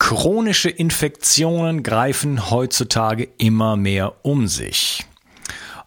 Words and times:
Chronische 0.00 0.70
Infektionen 0.70 1.84
greifen 1.84 2.50
heutzutage 2.50 3.28
immer 3.36 3.76
mehr 3.76 4.24
um 4.24 4.48
sich. 4.48 5.04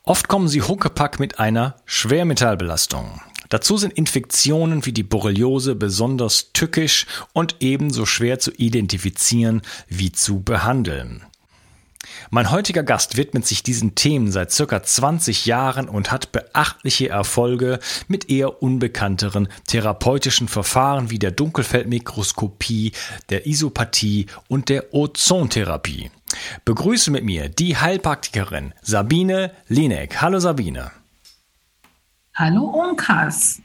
Oft 0.03 0.29
kommen 0.29 0.47
sie 0.47 0.61
huckepack 0.61 1.19
mit 1.19 1.39
einer 1.39 1.75
Schwermetallbelastung. 1.85 3.19
Dazu 3.49 3.75
sind 3.75 3.91
Infektionen 3.93 4.85
wie 4.85 4.93
die 4.93 5.03
Borreliose 5.03 5.75
besonders 5.75 6.53
tückisch 6.53 7.05
und 7.33 7.57
ebenso 7.59 8.05
schwer 8.05 8.39
zu 8.39 8.51
identifizieren 8.51 9.61
wie 9.89 10.11
zu 10.11 10.41
behandeln. 10.41 11.25
Mein 12.33 12.49
heutiger 12.49 12.81
Gast 12.81 13.15
widmet 13.15 13.45
sich 13.45 13.61
diesen 13.61 13.93
Themen 13.93 14.31
seit 14.31 14.51
circa 14.51 14.81
20 14.81 15.45
Jahren 15.45 15.87
und 15.87 16.11
hat 16.11 16.31
beachtliche 16.31 17.09
Erfolge 17.09 17.77
mit 18.07 18.27
eher 18.27 18.63
unbekannteren 18.63 19.47
therapeutischen 19.67 20.47
Verfahren 20.47 21.11
wie 21.11 21.19
der 21.19 21.29
Dunkelfeldmikroskopie, 21.29 22.93
der 23.29 23.45
Isopathie 23.45 24.25
und 24.47 24.69
der 24.69 24.95
Ozontherapie. 24.95 26.09
Begrüße 26.65 27.11
mit 27.11 27.23
mir 27.23 27.49
die 27.49 27.77
Heilpraktikerin 27.77 28.73
Sabine 28.81 29.51
Linek. 29.67 30.19
Hallo 30.19 30.39
Sabine. 30.39 31.02
Hallo 32.35 32.63
Onkas. 32.73 33.61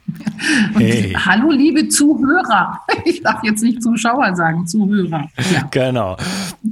Und 0.75 0.83
hey. 0.83 1.15
hallo 1.15 1.51
liebe 1.51 1.89
Zuhörer. 1.89 2.79
Ich 3.06 3.23
darf 3.23 3.43
jetzt 3.43 3.62
nicht 3.62 3.83
Zuschauer 3.83 4.37
sagen, 4.37 4.67
Zuhörer. 4.67 5.27
Ja. 5.51 5.62
Genau. 5.71 6.17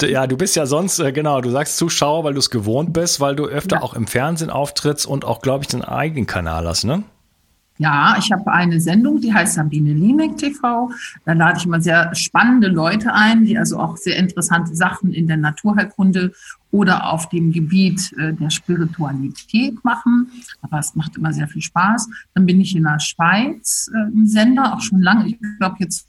Ja, 0.03 0.27
du 0.27 0.37
bist 0.37 0.57
ja 0.57 0.67
sonst, 0.67 0.99
äh, 0.99 1.13
genau, 1.13 1.41
du 1.41 1.51
sagst 1.51 1.79
Zuschauer, 1.79 2.25
weil 2.25 2.35
du 2.35 2.41
es 2.41 2.51
gewohnt 2.51 2.93
bist, 2.93 3.21
weil 3.21 3.35
du 3.35 3.47
öfter 3.47 3.77
ja. 3.77 3.83
auch 3.83 3.95
im 3.95 4.07
Fernsehen 4.07 4.51
auftrittst 4.51 5.07
und 5.07 5.25
auch, 5.25 5.41
glaube 5.41 5.65
ich, 5.67 5.73
einen 5.73 5.85
eigenen 5.85 6.27
Kanal 6.27 6.69
hast, 6.69 6.85
ne? 6.85 7.05
Ja, 7.79 8.17
ich 8.19 8.33
habe 8.33 8.51
eine 8.51 8.81
Sendung, 8.81 9.21
die 9.21 9.35
heißt 9.35 9.55
Sabine 9.55 9.93
Lienek 9.93 10.39
TV. 10.39 10.91
Da 11.25 11.33
lade 11.35 11.59
ich 11.59 11.67
immer 11.67 11.81
sehr 11.81 12.15
spannende 12.15 12.69
Leute 12.69 13.13
ein, 13.13 13.45
die 13.45 13.59
also 13.59 13.79
auch 13.79 13.99
sehr 13.99 14.17
interessante 14.17 14.75
Sachen 14.75 15.13
in 15.13 15.27
der 15.27 15.37
Naturheilkunde 15.37 16.33
oder 16.71 17.13
auf 17.13 17.29
dem 17.29 17.53
Gebiet 17.53 18.13
äh, 18.19 18.33
der 18.33 18.51
Spiritualität 18.51 19.85
machen. 19.85 20.31
Aber 20.63 20.79
es 20.79 20.95
macht 20.95 21.17
immer 21.17 21.33
sehr 21.33 21.49
viel 21.49 21.63
Spaß. 21.63 22.09
Dann 22.35 22.47
bin 22.47 22.61
ich 22.61 22.75
in 22.75 22.85
der 22.85 22.99
Schweiz 22.99 23.91
äh, 23.95 24.13
im 24.13 24.27
Sender, 24.27 24.75
auch 24.75 24.81
schon 24.81 25.01
lange, 25.01 25.29
ich 25.29 25.39
glaube 25.59 25.77
jetzt 25.81 26.09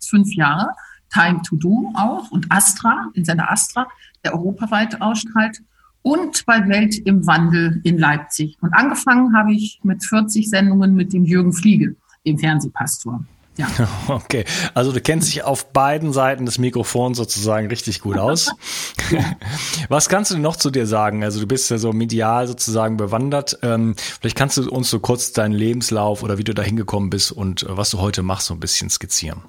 fünf 0.00 0.32
Jahre. 0.34 0.68
Time 1.12 1.42
to 1.42 1.56
Do 1.56 1.92
auch 1.94 2.30
und 2.30 2.50
Astra, 2.50 3.10
den 3.14 3.24
Sender 3.24 3.50
Astra, 3.50 3.86
der 4.24 4.34
europaweit 4.34 5.00
ausstrahlt 5.02 5.60
und 6.02 6.44
bei 6.46 6.68
Welt 6.68 6.96
im 7.04 7.26
Wandel 7.26 7.80
in 7.84 7.98
Leipzig. 7.98 8.56
Und 8.60 8.72
angefangen 8.72 9.36
habe 9.36 9.52
ich 9.52 9.80
mit 9.82 10.04
40 10.04 10.50
Sendungen 10.50 10.94
mit 10.94 11.12
dem 11.12 11.24
Jürgen 11.24 11.52
Fliege, 11.52 11.96
dem 12.26 12.38
Fernsehpastor. 12.38 13.24
Ja. 13.56 13.68
Okay, 14.08 14.44
also 14.74 14.92
du 14.92 15.00
kennst 15.00 15.28
dich 15.28 15.44
auf 15.44 15.72
beiden 15.72 16.12
Seiten 16.12 16.46
des 16.46 16.58
Mikrofons 16.58 17.16
sozusagen 17.16 17.68
richtig 17.68 18.00
gut 18.00 18.18
aus. 18.18 18.50
Was 19.88 20.08
kannst 20.08 20.30
du 20.30 20.38
noch 20.38 20.56
zu 20.56 20.70
dir 20.70 20.86
sagen? 20.86 21.22
Also 21.22 21.40
du 21.40 21.46
bist 21.46 21.70
ja 21.70 21.78
so 21.78 21.92
medial 21.92 22.46
sozusagen 22.46 22.96
bewandert. 22.96 23.58
Ähm, 23.62 23.94
vielleicht 23.96 24.36
kannst 24.36 24.56
du 24.56 24.70
uns 24.70 24.90
so 24.90 25.00
kurz 25.00 25.32
deinen 25.32 25.52
Lebenslauf 25.52 26.22
oder 26.22 26.38
wie 26.38 26.44
du 26.44 26.54
da 26.54 26.62
hingekommen 26.62 27.10
bist 27.10 27.32
und 27.32 27.62
äh, 27.62 27.76
was 27.76 27.90
du 27.90 27.98
heute 27.98 28.22
machst, 28.22 28.46
so 28.46 28.54
ein 28.54 28.60
bisschen 28.60 28.90
skizzieren. 28.90 29.42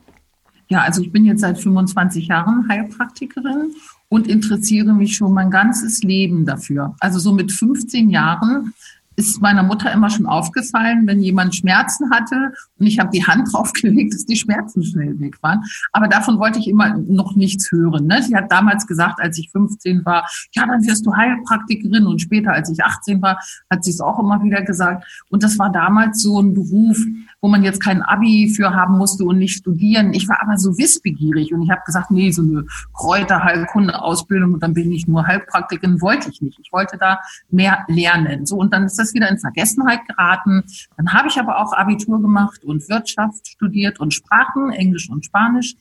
Ja, 0.70 0.81
also 0.81 1.02
ich 1.02 1.12
bin 1.12 1.25
jetzt 1.25 1.41
seit 1.41 1.59
25 1.59 2.28
Jahren 2.28 2.68
Heilpraktikerin 2.70 3.74
und 4.13 4.28
interessiere 4.28 4.94
mich 4.94 5.16
schon 5.16 5.34
mein 5.34 5.50
ganzes 5.50 6.03
Leben 6.03 6.46
dafür. 6.46 6.96
Also 7.00 7.18
so 7.18 7.34
mit 7.34 7.51
15 7.51 8.12
Jahren 8.12 8.75
ist 9.16 9.41
meiner 9.41 9.63
Mutter 9.63 9.91
immer 9.91 10.12
schon 10.12 10.28
aufgefallen, 10.28 11.07
wenn 11.07 11.19
jemand 11.19 11.56
Schmerzen 11.56 12.12
hatte 12.12 12.53
und 12.78 12.85
ich 12.85 13.00
habe 13.00 13.09
die 13.12 13.25
Hand 13.25 13.50
draufgelegt, 13.52 14.13
dass 14.13 14.28
die 14.28 14.35
Schmerzen 14.35 14.84
schnell 14.84 15.19
weg 15.19 15.41
waren. 15.41 15.63
Aber 15.94 16.07
davon 16.07 16.38
wollte 16.38 16.59
ich 16.59 16.68
immer 16.68 16.96
noch 16.96 17.35
nichts 17.35 17.72
hören. 17.72 18.06
Ne? 18.06 18.22
Sie 18.22 18.35
hat 18.35 18.52
damals 18.52 18.85
gesagt, 18.85 19.19
als 19.19 19.40
ich 19.40 19.50
15 19.50 20.06
war, 20.06 20.29
ja, 20.52 20.68
dann 20.68 20.85
wirst 20.85 21.07
du 21.07 21.16
Heilpraktikerin. 21.16 22.06
Und 22.06 22.22
später, 22.22 22.52
als 22.53 22.69
ich 22.69 22.84
18 22.84 23.19
war, 23.19 23.40
hat 23.68 23.84
sie 23.84 23.91
es 23.91 24.00
auch 24.00 24.19
immer 24.19 24.44
wieder 24.44 24.62
gesagt. 24.62 25.06
Und 25.29 25.41
das 25.41 25.57
war 25.57 25.72
damals 25.72 26.22
so 26.22 26.40
ein 26.40 26.53
Beruf, 26.53 27.03
wo 27.43 27.49
man 27.49 27.61
jetzt 27.61 27.83
kein 27.83 28.01
Abi 28.01 28.53
für 28.55 28.73
haben 28.73 28.97
musste 28.97 29.25
und 29.25 29.37
nicht 29.37 29.57
studieren. 29.57 30.13
Ich 30.13 30.29
war 30.29 30.41
aber 30.41 30.57
so 30.57 30.77
wissbegierig 30.77 31.53
und 31.53 31.61
ich 31.61 31.69
habe 31.69 31.81
gesagt, 31.85 32.09
nee, 32.09 32.31
so 32.31 32.41
eine 32.41 32.63
Kräuterheilkunde-Ausbildung 32.93 34.53
und 34.53 34.63
dann 34.63 34.73
bin 34.73 34.93
ich 34.93 35.09
nur 35.09 35.27
Heilpraktikerin, 35.27 35.99
wollte 35.99 36.29
ich 36.29 36.41
nicht. 36.41 36.57
Ich 36.63 36.71
wollte 36.71 36.97
da 36.97 37.19
mehr 37.49 37.83
lernen. 37.89 38.45
So, 38.45 38.55
und 38.55 38.71
dann 38.71 38.85
ist 38.85 38.97
das 38.97 39.13
wieder 39.13 39.29
in 39.29 39.39
Vergessenheit 39.39 40.07
geraten. 40.07 40.63
Dann 40.95 41.11
habe 41.11 41.27
ich 41.27 41.37
aber 41.37 41.59
auch 41.59 41.73
Abitur 41.73 42.21
gemacht 42.21 42.63
und 42.63 42.87
Wirtschaft 42.87 43.45
studiert 43.45 43.99
und 43.99 44.13
Sprachen, 44.13 44.71
Englisch 44.71 45.09
und 45.09 45.25
Spanisch. 45.25 45.75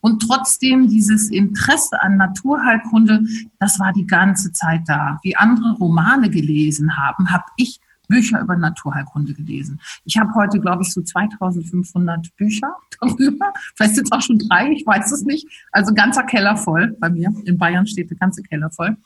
Und 0.00 0.20
trotzdem 0.20 0.88
dieses 0.88 1.30
Interesse 1.30 2.00
an 2.00 2.16
Naturheilkunde, 2.16 3.24
das 3.58 3.80
war 3.80 3.92
die 3.92 4.06
ganze 4.06 4.52
Zeit 4.52 4.82
da. 4.86 5.18
Wie 5.24 5.34
andere 5.34 5.72
Romane 5.72 6.30
gelesen 6.30 6.96
haben, 6.96 7.32
habe 7.32 7.46
ich 7.56 7.80
Bücher 8.08 8.40
über 8.40 8.56
Naturheilkunde 8.56 9.34
gelesen. 9.34 9.80
Ich 10.04 10.16
habe 10.18 10.34
heute, 10.34 10.58
glaube 10.58 10.82
ich, 10.82 10.92
so 10.92 11.02
2500 11.02 12.34
Bücher 12.36 12.74
darüber. 13.00 13.52
Vielleicht 13.76 13.94
sind 13.94 14.04
es 14.06 14.12
auch 14.12 14.22
schon 14.22 14.38
drei, 14.38 14.70
ich 14.72 14.86
weiß 14.86 15.12
es 15.12 15.24
nicht. 15.24 15.46
Also 15.70 15.94
ganzer 15.94 16.24
Keller 16.24 16.56
voll 16.56 16.96
bei 16.98 17.10
mir. 17.10 17.32
In 17.44 17.58
Bayern 17.58 17.86
steht 17.86 18.10
der 18.10 18.16
ganze 18.16 18.42
Keller 18.42 18.70
voll. 18.70 18.96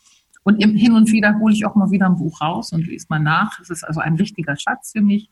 Und 0.45 0.57
hin 0.57 0.93
und 0.93 1.13
wieder 1.13 1.39
hole 1.39 1.55
ich 1.55 1.67
auch 1.67 1.77
mal 1.77 1.91
wieder 1.91 2.07
ein 2.07 2.17
Buch 2.17 2.41
raus 2.41 2.73
und 2.73 2.87
lese 2.87 3.07
mal 3.09 3.21
nach. 3.21 3.61
Es 3.61 3.71
ist 3.71 3.85
also 3.85 4.01
ein 4.01 4.19
wichtiger 4.19 4.57
Schatz 4.57 4.93
für 4.93 5.01
mich. 5.01 5.29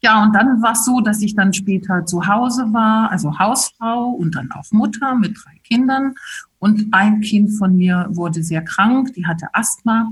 Ja, 0.00 0.22
und 0.22 0.34
dann 0.34 0.60
war 0.62 0.72
es 0.72 0.84
so, 0.84 1.00
dass 1.00 1.22
ich 1.22 1.34
dann 1.34 1.52
später 1.52 2.04
zu 2.04 2.26
Hause 2.26 2.72
war, 2.72 3.10
also 3.10 3.38
Hausfrau 3.38 4.10
und 4.10 4.34
dann 4.34 4.50
auch 4.52 4.70
Mutter 4.70 5.14
mit 5.14 5.36
drei 5.42 5.58
Kindern. 5.64 6.14
Und 6.58 6.88
ein 6.92 7.20
Kind 7.20 7.52
von 7.52 7.76
mir 7.76 8.06
wurde 8.10 8.42
sehr 8.42 8.62
krank, 8.62 9.14
die 9.14 9.26
hatte 9.26 9.48
Asthma. 9.54 10.10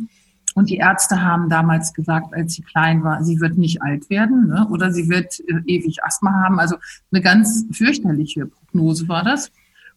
Und 0.54 0.68
die 0.68 0.76
Ärzte 0.76 1.22
haben 1.22 1.48
damals 1.48 1.94
gesagt, 1.94 2.34
als 2.34 2.54
sie 2.54 2.62
klein 2.62 3.02
war, 3.04 3.24
sie 3.24 3.40
wird 3.40 3.56
nicht 3.56 3.82
alt 3.82 4.10
werden 4.10 4.48
ne? 4.48 4.66
oder 4.70 4.92
sie 4.92 5.08
wird 5.08 5.40
äh, 5.40 5.60
ewig 5.66 6.04
Asthma 6.04 6.32
haben. 6.44 6.60
Also 6.60 6.76
eine 7.10 7.22
ganz 7.22 7.64
fürchterliche 7.72 8.46
Prognose 8.46 9.08
war 9.08 9.24
das. 9.24 9.50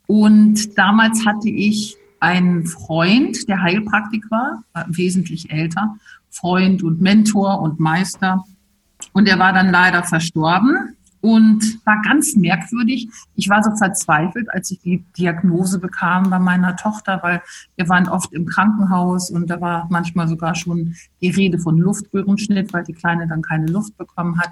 Und 0.07 0.77
damals 0.77 1.25
hatte 1.25 1.49
ich 1.49 1.97
ein 2.19 2.65
Freund, 2.65 3.47
der 3.49 3.61
Heilpraktik 3.61 4.29
war, 4.31 4.63
war 4.73 4.85
wesentlich 4.87 5.51
älter, 5.51 5.97
Freund 6.29 6.83
und 6.83 7.01
Mentor 7.01 7.61
und 7.61 7.79
Meister. 7.79 8.45
Und 9.13 9.27
er 9.27 9.39
war 9.39 9.53
dann 9.53 9.69
leider 9.69 10.03
verstorben 10.03 10.95
und 11.25 11.83
war 11.85 12.03
ganz 12.03 12.35
merkwürdig. 12.35 13.09
Ich 13.33 13.49
war 13.49 13.63
so 13.63 13.75
verzweifelt, 13.75 14.47
als 14.53 14.69
ich 14.69 14.79
die 14.81 15.03
Diagnose 15.17 15.79
bekam 15.79 16.29
bei 16.29 16.37
meiner 16.37 16.75
Tochter, 16.75 17.17
weil 17.23 17.41
wir 17.75 17.89
waren 17.89 18.07
oft 18.07 18.31
im 18.31 18.45
Krankenhaus 18.45 19.31
und 19.31 19.49
da 19.49 19.59
war 19.59 19.87
manchmal 19.89 20.27
sogar 20.27 20.53
schon 20.53 20.93
die 21.21 21.31
Rede 21.31 21.57
von 21.57 21.79
Luftröhrenschnitt, 21.79 22.73
weil 22.73 22.83
die 22.83 22.93
Kleine 22.93 23.27
dann 23.27 23.41
keine 23.41 23.65
Luft 23.65 23.97
bekommen 23.97 24.39
hat. 24.39 24.51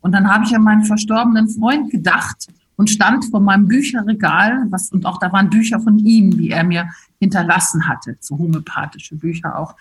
Und 0.00 0.10
dann 0.10 0.28
habe 0.28 0.44
ich 0.44 0.56
an 0.56 0.64
meinen 0.64 0.84
verstorbenen 0.84 1.48
Freund 1.48 1.92
gedacht 1.92 2.48
und 2.74 2.90
stand 2.90 3.26
vor 3.26 3.38
meinem 3.38 3.68
Bücherregal, 3.68 4.66
was, 4.70 4.90
und 4.90 5.06
auch 5.06 5.18
da 5.18 5.30
waren 5.32 5.48
Bücher 5.48 5.78
von 5.78 5.96
ihm, 6.00 6.32
die 6.32 6.50
er 6.50 6.64
mir 6.64 6.88
hinterlassen 7.20 7.86
hatte, 7.86 8.16
so 8.18 8.36
homöopathische 8.36 9.14
Bücher 9.14 9.56
auch. 9.56 9.76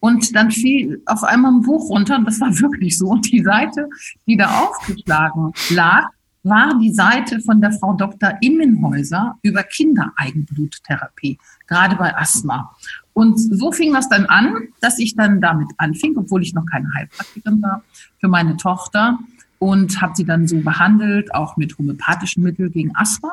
Und 0.00 0.34
dann 0.34 0.50
fiel 0.50 1.02
auf 1.06 1.22
einmal 1.22 1.52
ein 1.52 1.60
Buch 1.60 1.90
runter 1.90 2.16
und 2.16 2.24
das 2.24 2.40
war 2.40 2.58
wirklich 2.58 2.96
so. 2.96 3.08
Und 3.08 3.30
die 3.30 3.42
Seite, 3.42 3.88
die 4.26 4.36
da 4.36 4.60
aufgeschlagen 4.60 5.52
lag, 5.70 6.08
war 6.42 6.78
die 6.78 6.92
Seite 6.92 7.40
von 7.40 7.60
der 7.60 7.72
Frau 7.72 7.92
Dr. 7.94 8.32
Immenhäuser 8.40 9.36
über 9.42 9.62
Kindereigenbluttherapie, 9.62 11.38
gerade 11.66 11.96
bei 11.96 12.16
Asthma. 12.16 12.74
Und 13.12 13.38
so 13.38 13.72
fing 13.72 13.92
das 13.92 14.08
dann 14.08 14.24
an, 14.26 14.68
dass 14.80 14.98
ich 14.98 15.16
dann 15.16 15.42
damit 15.42 15.68
anfing, 15.76 16.16
obwohl 16.16 16.42
ich 16.42 16.54
noch 16.54 16.64
keine 16.64 16.88
Heilpraktikerin 16.94 17.60
war, 17.60 17.82
für 18.20 18.28
meine 18.28 18.56
Tochter 18.56 19.18
und 19.58 20.00
habe 20.00 20.14
sie 20.16 20.24
dann 20.24 20.48
so 20.48 20.60
behandelt, 20.60 21.34
auch 21.34 21.58
mit 21.58 21.76
homöopathischen 21.76 22.42
Mitteln 22.42 22.72
gegen 22.72 22.96
Asthma. 22.96 23.32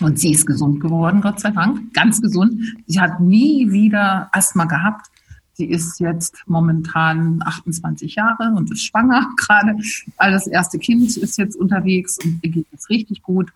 Und 0.00 0.18
sie 0.18 0.32
ist 0.32 0.46
gesund 0.46 0.80
geworden, 0.80 1.22
Gott 1.22 1.40
sei 1.40 1.50
Dank, 1.50 1.94
ganz 1.94 2.20
gesund. 2.20 2.60
Sie 2.86 3.00
hat 3.00 3.20
nie 3.20 3.70
wieder 3.70 4.28
Asthma 4.32 4.66
gehabt 4.66 5.10
Sie 5.52 5.66
ist 5.66 6.00
jetzt 6.00 6.36
momentan 6.46 7.42
28 7.44 8.14
Jahre 8.14 8.52
und 8.56 8.70
ist 8.70 8.84
schwanger 8.84 9.28
gerade. 9.36 9.76
Also 10.16 10.32
das 10.32 10.46
erste 10.46 10.78
Kind 10.78 11.16
ist 11.16 11.36
jetzt 11.36 11.56
unterwegs 11.56 12.18
und 12.24 12.40
ihr 12.42 12.50
geht 12.50 12.66
es 12.76 12.88
richtig 12.88 13.22
gut. 13.22 13.50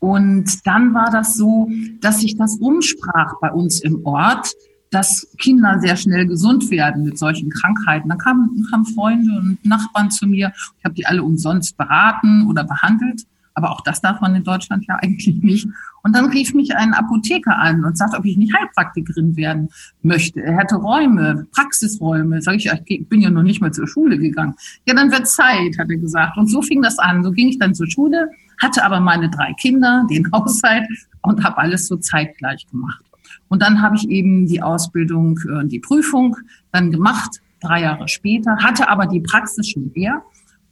Und 0.00 0.66
dann 0.66 0.94
war 0.94 1.10
das 1.10 1.34
so, 1.34 1.68
dass 2.00 2.20
sich 2.20 2.36
das 2.36 2.56
umsprach 2.56 3.34
bei 3.40 3.50
uns 3.50 3.80
im 3.80 4.04
Ort, 4.06 4.52
dass 4.90 5.28
Kinder 5.38 5.80
sehr 5.80 5.96
schnell 5.96 6.26
gesund 6.26 6.70
werden 6.70 7.04
mit 7.04 7.18
solchen 7.18 7.50
Krankheiten. 7.50 8.08
Dann 8.08 8.18
kamen, 8.18 8.66
kamen 8.70 8.86
Freunde 8.86 9.38
und 9.38 9.64
Nachbarn 9.64 10.10
zu 10.10 10.26
mir. 10.26 10.52
Ich 10.78 10.84
habe 10.84 10.94
die 10.94 11.06
alle 11.06 11.22
umsonst 11.22 11.76
beraten 11.76 12.46
oder 12.48 12.64
behandelt. 12.64 13.24
Aber 13.58 13.72
auch 13.72 13.80
das 13.80 14.00
darf 14.00 14.20
man 14.20 14.36
in 14.36 14.44
Deutschland 14.44 14.84
ja 14.86 14.94
eigentlich 15.02 15.42
nicht. 15.42 15.66
Und 16.04 16.14
dann 16.14 16.26
rief 16.26 16.54
mich 16.54 16.76
ein 16.76 16.94
Apotheker 16.94 17.58
an 17.58 17.84
und 17.84 17.98
sagt, 17.98 18.16
ob 18.16 18.24
ich 18.24 18.36
nicht 18.36 18.54
Heilpraktikerin 18.54 19.36
werden 19.36 19.68
möchte. 20.02 20.40
Er 20.40 20.56
hätte 20.56 20.76
Räume, 20.76 21.48
Praxisräume. 21.52 22.40
Sag 22.40 22.54
ich, 22.54 22.70
ich 22.86 23.08
bin 23.08 23.20
ja 23.20 23.30
noch 23.30 23.42
nicht 23.42 23.60
mal 23.60 23.72
zur 23.72 23.88
Schule 23.88 24.16
gegangen. 24.16 24.54
Ja, 24.86 24.94
dann 24.94 25.10
wird 25.10 25.26
Zeit, 25.26 25.76
hat 25.76 25.90
er 25.90 25.96
gesagt. 25.96 26.38
Und 26.38 26.46
so 26.46 26.62
fing 26.62 26.82
das 26.82 27.00
an. 27.00 27.24
So 27.24 27.32
ging 27.32 27.48
ich 27.48 27.58
dann 27.58 27.74
zur 27.74 27.90
Schule, 27.90 28.30
hatte 28.62 28.84
aber 28.84 29.00
meine 29.00 29.28
drei 29.28 29.52
Kinder, 29.54 30.06
den 30.08 30.30
Haushalt 30.32 30.86
und 31.22 31.42
habe 31.42 31.58
alles 31.58 31.88
so 31.88 31.96
zeitgleich 31.96 32.64
gemacht. 32.70 33.04
Und 33.48 33.60
dann 33.60 33.82
habe 33.82 33.96
ich 33.96 34.08
eben 34.08 34.46
die 34.46 34.62
Ausbildung, 34.62 35.40
äh, 35.50 35.66
die 35.66 35.80
Prüfung 35.80 36.36
dann 36.70 36.92
gemacht, 36.92 37.40
drei 37.60 37.82
Jahre 37.82 38.06
später, 38.06 38.56
hatte 38.58 38.88
aber 38.88 39.06
die 39.06 39.20
Praxis 39.20 39.70
schon 39.70 39.90
eher 39.94 40.22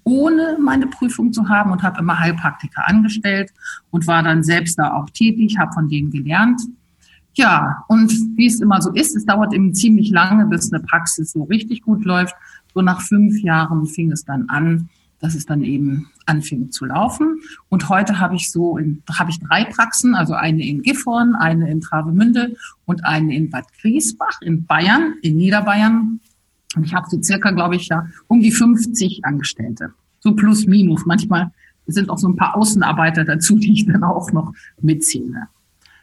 ohne 0.07 0.57
meine 0.61 0.87
Prüfung 0.87 1.33
zu 1.33 1.49
haben 1.49 1.73
und 1.73 1.83
habe 1.83 1.99
immer 1.99 2.19
Heilpraktiker 2.19 2.89
angestellt 2.89 3.53
und 3.91 4.07
war 4.07 4.23
dann 4.23 4.45
selbst 4.45 4.79
da 4.79 4.93
auch 4.93 5.11
tätig, 5.11 5.59
habe 5.59 5.73
von 5.73 5.89
denen 5.89 6.13
gelernt. 6.13 6.61
Ja, 7.35 7.85
und 7.89 8.13
wie 8.37 8.47
es 8.47 8.61
immer 8.61 8.81
so 8.81 8.93
ist, 8.93 9.17
es 9.17 9.27
dauert 9.27 9.53
eben 9.53 9.75
ziemlich 9.75 10.11
lange, 10.11 10.47
bis 10.47 10.73
eine 10.73 10.83
Praxis 10.83 11.33
so 11.33 11.43
richtig 11.43 11.83
gut 11.83 12.05
läuft. 12.05 12.37
So 12.73 12.83
nach 12.83 13.01
fünf 13.01 13.41
Jahren 13.41 13.85
fing 13.87 14.13
es 14.13 14.25
dann 14.25 14.49
an, 14.49 14.89
dass 15.19 15.35
es 15.35 15.45
dann 15.45 15.65
eben 15.65 16.09
anfing 16.25 16.71
zu 16.71 16.85
laufen. 16.85 17.41
Und 17.69 17.89
heute 17.89 18.21
habe 18.21 18.37
ich 18.37 18.53
so, 18.53 18.79
habe 19.13 19.31
ich 19.31 19.41
drei 19.41 19.65
Praxen, 19.65 20.15
also 20.15 20.35
eine 20.35 20.65
in 20.65 20.83
Gifhorn, 20.83 21.35
eine 21.35 21.69
in 21.69 21.81
Travemünde 21.81 22.55
und 22.85 23.05
eine 23.05 23.35
in 23.35 23.51
Bad 23.51 23.67
Griesbach 23.81 24.41
in 24.41 24.67
Bayern, 24.67 25.15
in 25.23 25.37
Niederbayern. 25.37 26.21
Und 26.77 26.85
ich 26.85 26.95
habe 26.95 27.07
so 27.11 27.21
circa, 27.21 27.51
glaube 27.51 27.77
ich, 27.77 27.89
ja, 27.89 28.07
um 28.29 28.41
die 28.41 28.53
50 28.53 29.25
Angestellte. 29.25 29.93
So 30.21 30.35
plus 30.35 30.67
minus. 30.67 31.07
Manchmal 31.07 31.51
sind 31.87 32.11
auch 32.11 32.19
so 32.19 32.29
ein 32.29 32.37
paar 32.37 32.57
Außenarbeiter 32.57 33.25
dazu, 33.25 33.59
die 33.59 33.73
ich 33.73 33.87
dann 33.87 34.05
auch 34.05 34.33
noch 34.33 34.53
mitzähle. 34.81 35.49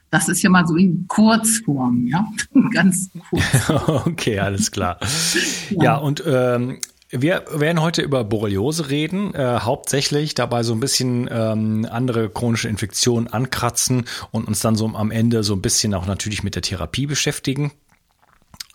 Das 0.09 0.29
ist 0.29 0.43
ja 0.43 0.49
mal 0.49 0.67
so 0.67 0.75
in 0.75 1.05
Kurzform, 1.07 2.05
ja, 2.05 2.27
ganz 2.73 3.09
kurz. 3.29 3.69
okay, 4.05 4.39
alles 4.39 4.71
klar. 4.71 4.99
ja. 5.71 5.83
ja, 5.83 5.95
und 5.97 6.23
ähm, 6.25 6.79
wir 7.09 7.45
werden 7.51 7.81
heute 7.81 8.01
über 8.01 8.23
Borreliose 8.23 8.89
reden, 8.89 9.35
äh, 9.35 9.59
hauptsächlich 9.59 10.33
dabei 10.33 10.63
so 10.63 10.73
ein 10.73 10.79
bisschen 10.79 11.29
ähm, 11.31 11.87
andere 11.89 12.29
chronische 12.29 12.69
Infektionen 12.69 13.27
ankratzen 13.27 14.05
und 14.31 14.47
uns 14.47 14.61
dann 14.61 14.75
so 14.75 14.87
am 14.87 15.11
Ende 15.11 15.43
so 15.43 15.53
ein 15.53 15.61
bisschen 15.61 15.93
auch 15.93 16.07
natürlich 16.07 16.43
mit 16.43 16.55
der 16.55 16.63
Therapie 16.63 17.05
beschäftigen. 17.05 17.71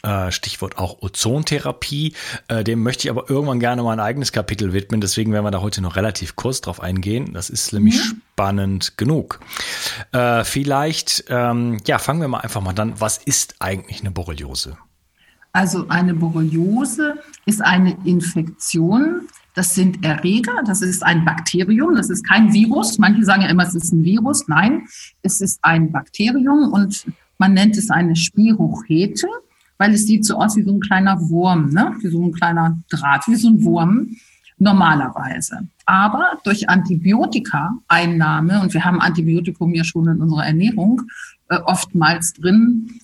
Äh, 0.04 0.30
Stichwort 0.30 0.78
auch 0.78 1.02
Ozontherapie. 1.02 2.14
Äh, 2.46 2.62
dem 2.62 2.84
möchte 2.84 3.08
ich 3.08 3.10
aber 3.10 3.28
irgendwann 3.28 3.58
gerne 3.58 3.82
mal 3.82 3.92
ein 3.92 4.00
eigenes 4.00 4.30
Kapitel 4.30 4.72
widmen. 4.72 5.00
Deswegen 5.00 5.32
werden 5.32 5.44
wir 5.44 5.50
da 5.50 5.60
heute 5.60 5.80
noch 5.80 5.96
relativ 5.96 6.36
kurz 6.36 6.60
drauf 6.60 6.80
eingehen. 6.80 7.32
Das 7.32 7.50
ist 7.50 7.72
nämlich 7.72 7.96
ja. 7.96 8.02
spannend 8.04 8.96
genug. 8.96 9.40
Äh, 10.12 10.44
vielleicht, 10.44 11.24
ähm, 11.28 11.78
ja, 11.84 11.98
fangen 11.98 12.20
wir 12.20 12.28
mal 12.28 12.40
einfach 12.40 12.60
mal 12.60 12.74
dann. 12.74 13.00
Was 13.00 13.18
ist 13.18 13.56
eigentlich 13.58 14.00
eine 14.00 14.12
Borreliose? 14.12 14.78
Also 15.52 15.88
eine 15.88 16.14
Borreliose 16.14 17.16
ist 17.46 17.60
eine 17.60 17.96
Infektion. 18.04 19.22
Das 19.54 19.74
sind 19.74 20.04
Erreger, 20.04 20.62
das 20.64 20.82
ist 20.82 21.02
ein 21.02 21.24
Bakterium, 21.24 21.96
das 21.96 22.10
ist 22.10 22.24
kein 22.24 22.52
Virus. 22.52 22.98
Manche 22.98 23.24
sagen 23.24 23.42
ja 23.42 23.48
immer, 23.48 23.64
es 23.64 23.74
ist 23.74 23.92
ein 23.92 24.04
Virus. 24.04 24.46
Nein, 24.46 24.86
es 25.22 25.40
ist 25.40 25.58
ein 25.62 25.90
Bakterium 25.90 26.72
und 26.72 27.06
man 27.38 27.54
nennt 27.54 27.76
es 27.76 27.90
eine 27.90 28.14
Spirochete 28.14 29.26
weil 29.78 29.94
es 29.94 30.06
sieht 30.06 30.25
so 30.25 30.36
aus 30.36 30.56
wie 30.56 30.62
so 30.62 30.72
ein 30.72 30.80
kleiner 30.80 31.19
Wurm, 31.30 31.70
ne? 31.70 31.94
wie 32.00 32.08
so 32.08 32.22
ein 32.22 32.32
kleiner 32.32 32.78
Draht, 32.90 33.26
wie 33.28 33.36
so 33.36 33.48
ein 33.48 33.64
Wurm 33.64 34.16
normalerweise. 34.58 35.69
Aber 35.86 36.38
durch 36.44 36.69
Antibiotika-Einnahme, 36.69 38.60
und 38.60 38.75
wir 38.75 38.84
haben 38.84 39.00
Antibiotikum 39.00 39.75
ja 39.75 39.84
schon 39.84 40.08
in 40.08 40.20
unserer 40.20 40.46
Ernährung 40.46 41.02
äh, 41.48 41.58
oftmals 41.64 42.34
drin, 42.34 43.00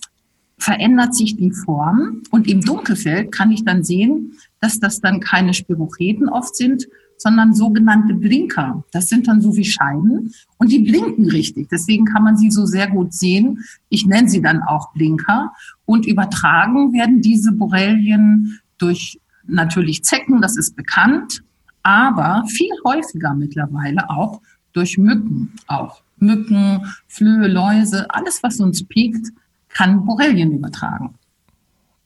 verändert 0.57 1.15
sich 1.15 1.35
die 1.37 1.51
Form. 1.51 2.23
Und 2.31 2.47
im 2.47 2.61
Dunkelfeld 2.61 3.31
kann 3.31 3.51
ich 3.51 3.63
dann 3.63 3.83
sehen, 3.83 4.33
dass 4.59 4.79
das 4.79 4.99
dann 4.99 5.19
keine 5.19 5.53
Spirocheten 5.53 6.29
oft 6.29 6.55
sind, 6.55 6.87
sondern 7.25 7.55
sogenannte 7.55 8.13
Blinker. 8.13 8.83
Das 8.91 9.09
sind 9.09 9.27
dann 9.27 9.41
so 9.41 9.55
wie 9.55 9.65
Scheiben 9.65 10.31
und 10.59 10.71
die 10.71 10.77
blinken 10.77 11.27
richtig. 11.27 11.69
Deswegen 11.69 12.05
kann 12.05 12.23
man 12.23 12.37
sie 12.37 12.51
so 12.51 12.67
sehr 12.67 12.87
gut 12.87 13.15
sehen. 13.15 13.63
Ich 13.89 14.05
nenne 14.05 14.29
sie 14.29 14.43
dann 14.43 14.61
auch 14.61 14.93
Blinker. 14.93 15.51
Und 15.85 16.05
übertragen 16.05 16.93
werden 16.93 17.21
diese 17.21 17.51
Borrelien 17.51 18.59
durch 18.77 19.19
natürlich 19.47 20.03
Zecken, 20.03 20.39
das 20.39 20.55
ist 20.55 20.75
bekannt, 20.75 21.41
aber 21.81 22.43
viel 22.47 22.69
häufiger 22.85 23.33
mittlerweile 23.33 24.07
auch 24.11 24.39
durch 24.73 24.99
Mücken 24.99 25.51
auch. 25.65 26.03
Mücken, 26.17 26.81
Flöhe, 27.07 27.47
Läuse, 27.47 28.05
alles, 28.11 28.43
was 28.43 28.59
uns 28.59 28.83
piekt, 28.83 29.29
kann 29.69 30.05
Borrelien 30.05 30.51
übertragen. 30.51 31.15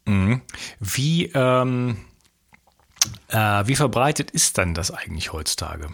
Mhm. 0.05 0.41
Wie, 0.79 1.29
ähm, 1.33 1.97
äh, 3.29 3.67
wie 3.67 3.75
verbreitet 3.75 4.31
ist 4.31 4.57
denn 4.57 4.73
das 4.73 4.91
eigentlich 4.91 5.33
heutzutage? 5.33 5.89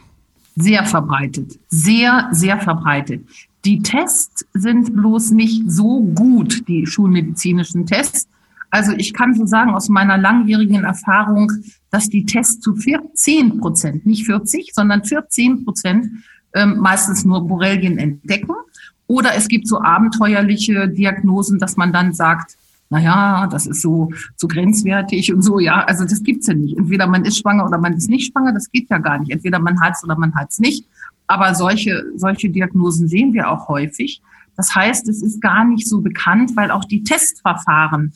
Sehr 0.55 0.85
verbreitet, 0.85 1.59
sehr, 1.67 2.29
sehr 2.31 2.59
verbreitet. 2.59 3.27
Die 3.65 3.81
Tests 3.81 4.45
sind 4.53 4.95
bloß 4.95 5.31
nicht 5.31 5.63
so 5.69 6.01
gut, 6.01 6.67
die 6.67 6.85
schulmedizinischen 6.85 7.85
Tests. 7.85 8.27
Also 8.69 8.91
ich 8.93 9.13
kann 9.13 9.33
so 9.33 9.45
sagen 9.45 9.73
aus 9.73 9.89
meiner 9.89 10.17
langjährigen 10.17 10.83
Erfahrung, 10.83 11.51
dass 11.89 12.09
die 12.09 12.25
Tests 12.25 12.59
zu 12.59 12.75
14 12.75 13.59
Prozent, 13.59 14.05
nicht 14.05 14.25
40, 14.25 14.71
sondern 14.73 15.03
14 15.03 15.65
Prozent 15.65 16.07
ähm, 16.53 16.77
meistens 16.77 17.25
nur 17.25 17.47
Borrelien 17.47 17.97
entdecken. 17.97 18.53
Oder 19.07 19.35
es 19.35 19.47
gibt 19.47 19.67
so 19.67 19.81
abenteuerliche 19.81 20.87
Diagnosen, 20.87 21.59
dass 21.59 21.77
man 21.77 21.93
dann 21.93 22.13
sagt, 22.13 22.57
naja, 22.89 23.47
das 23.47 23.65
ist 23.65 23.81
so, 23.81 24.11
so 24.35 24.47
grenzwertig 24.47 25.33
und 25.33 25.41
so, 25.41 25.59
ja. 25.59 25.83
Also 25.85 26.03
das 26.03 26.21
gibt's 26.23 26.47
ja 26.47 26.53
nicht. 26.53 26.77
Entweder 26.77 27.07
man 27.07 27.25
ist 27.25 27.39
schwanger 27.39 27.65
oder 27.65 27.77
man 27.77 27.93
ist 27.93 28.09
nicht 28.09 28.31
schwanger, 28.31 28.53
das 28.53 28.71
geht 28.71 28.89
ja 28.89 28.99
gar 28.99 29.19
nicht. 29.19 29.31
Entweder 29.31 29.59
man 29.59 29.79
hat's 29.81 30.03
oder 30.03 30.17
man 30.17 30.35
hat's 30.35 30.59
nicht. 30.59 30.85
Aber 31.27 31.55
solche, 31.55 32.03
solche 32.15 32.49
Diagnosen 32.49 33.07
sehen 33.07 33.33
wir 33.33 33.49
auch 33.49 33.67
häufig. 33.67 34.21
Das 34.55 34.73
heißt, 34.73 35.09
es 35.09 35.21
ist 35.21 35.41
gar 35.41 35.65
nicht 35.65 35.87
so 35.87 36.01
bekannt, 36.01 36.55
weil 36.55 36.71
auch 36.71 36.85
die 36.85 37.03
Testverfahren 37.03 38.13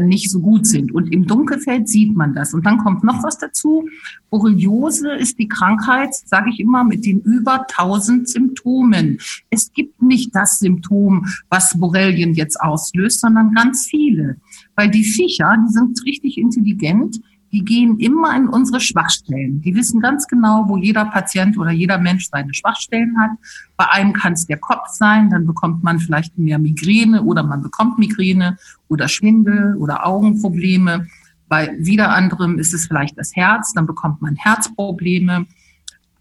nicht 0.00 0.30
so 0.30 0.40
gut 0.40 0.66
sind. 0.66 0.92
Und 0.92 1.12
im 1.12 1.26
Dunkelfeld 1.26 1.88
sieht 1.88 2.16
man 2.16 2.34
das. 2.34 2.54
Und 2.54 2.64
dann 2.64 2.78
kommt 2.78 3.02
noch 3.02 3.22
was 3.22 3.38
dazu. 3.38 3.88
Borreliose 4.30 5.12
ist 5.12 5.38
die 5.38 5.48
Krankheit, 5.48 6.14
sage 6.14 6.50
ich 6.50 6.60
immer, 6.60 6.84
mit 6.84 7.04
den 7.04 7.20
über 7.20 7.66
1000 7.68 8.28
Symptomen. 8.28 9.18
Es 9.50 9.72
gibt 9.72 10.00
nicht 10.00 10.34
das 10.34 10.60
Symptom, 10.60 11.26
was 11.50 11.78
Borrelien 11.78 12.34
jetzt 12.34 12.60
auslöst, 12.60 13.20
sondern 13.20 13.52
ganz 13.54 13.86
viele. 13.86 14.36
Weil 14.76 14.90
die 14.90 15.04
Viecher, 15.04 15.56
die 15.66 15.72
sind 15.72 16.04
richtig 16.04 16.38
intelligent, 16.38 17.20
die 17.52 17.64
gehen 17.64 17.98
immer 18.00 18.34
in 18.34 18.48
unsere 18.48 18.80
Schwachstellen. 18.80 19.60
Die 19.60 19.74
wissen 19.74 20.00
ganz 20.00 20.26
genau, 20.26 20.64
wo 20.68 20.78
jeder 20.78 21.04
Patient 21.04 21.58
oder 21.58 21.70
jeder 21.70 21.98
Mensch 21.98 22.28
seine 22.30 22.54
Schwachstellen 22.54 23.14
hat. 23.18 23.30
Bei 23.76 23.90
einem 23.90 24.14
kann 24.14 24.32
es 24.32 24.46
der 24.46 24.56
Kopf 24.56 24.88
sein, 24.88 25.28
dann 25.28 25.46
bekommt 25.46 25.84
man 25.84 25.98
vielleicht 25.98 26.38
mehr 26.38 26.58
Migräne 26.58 27.22
oder 27.22 27.42
man 27.42 27.62
bekommt 27.62 27.98
Migräne 27.98 28.56
oder 28.88 29.06
Schwindel 29.08 29.76
oder 29.76 30.06
Augenprobleme. 30.06 31.08
Bei 31.48 31.76
wieder 31.78 32.14
anderem 32.14 32.58
ist 32.58 32.72
es 32.72 32.86
vielleicht 32.86 33.18
das 33.18 33.36
Herz, 33.36 33.74
dann 33.74 33.86
bekommt 33.86 34.22
man 34.22 34.34
Herzprobleme. 34.36 35.46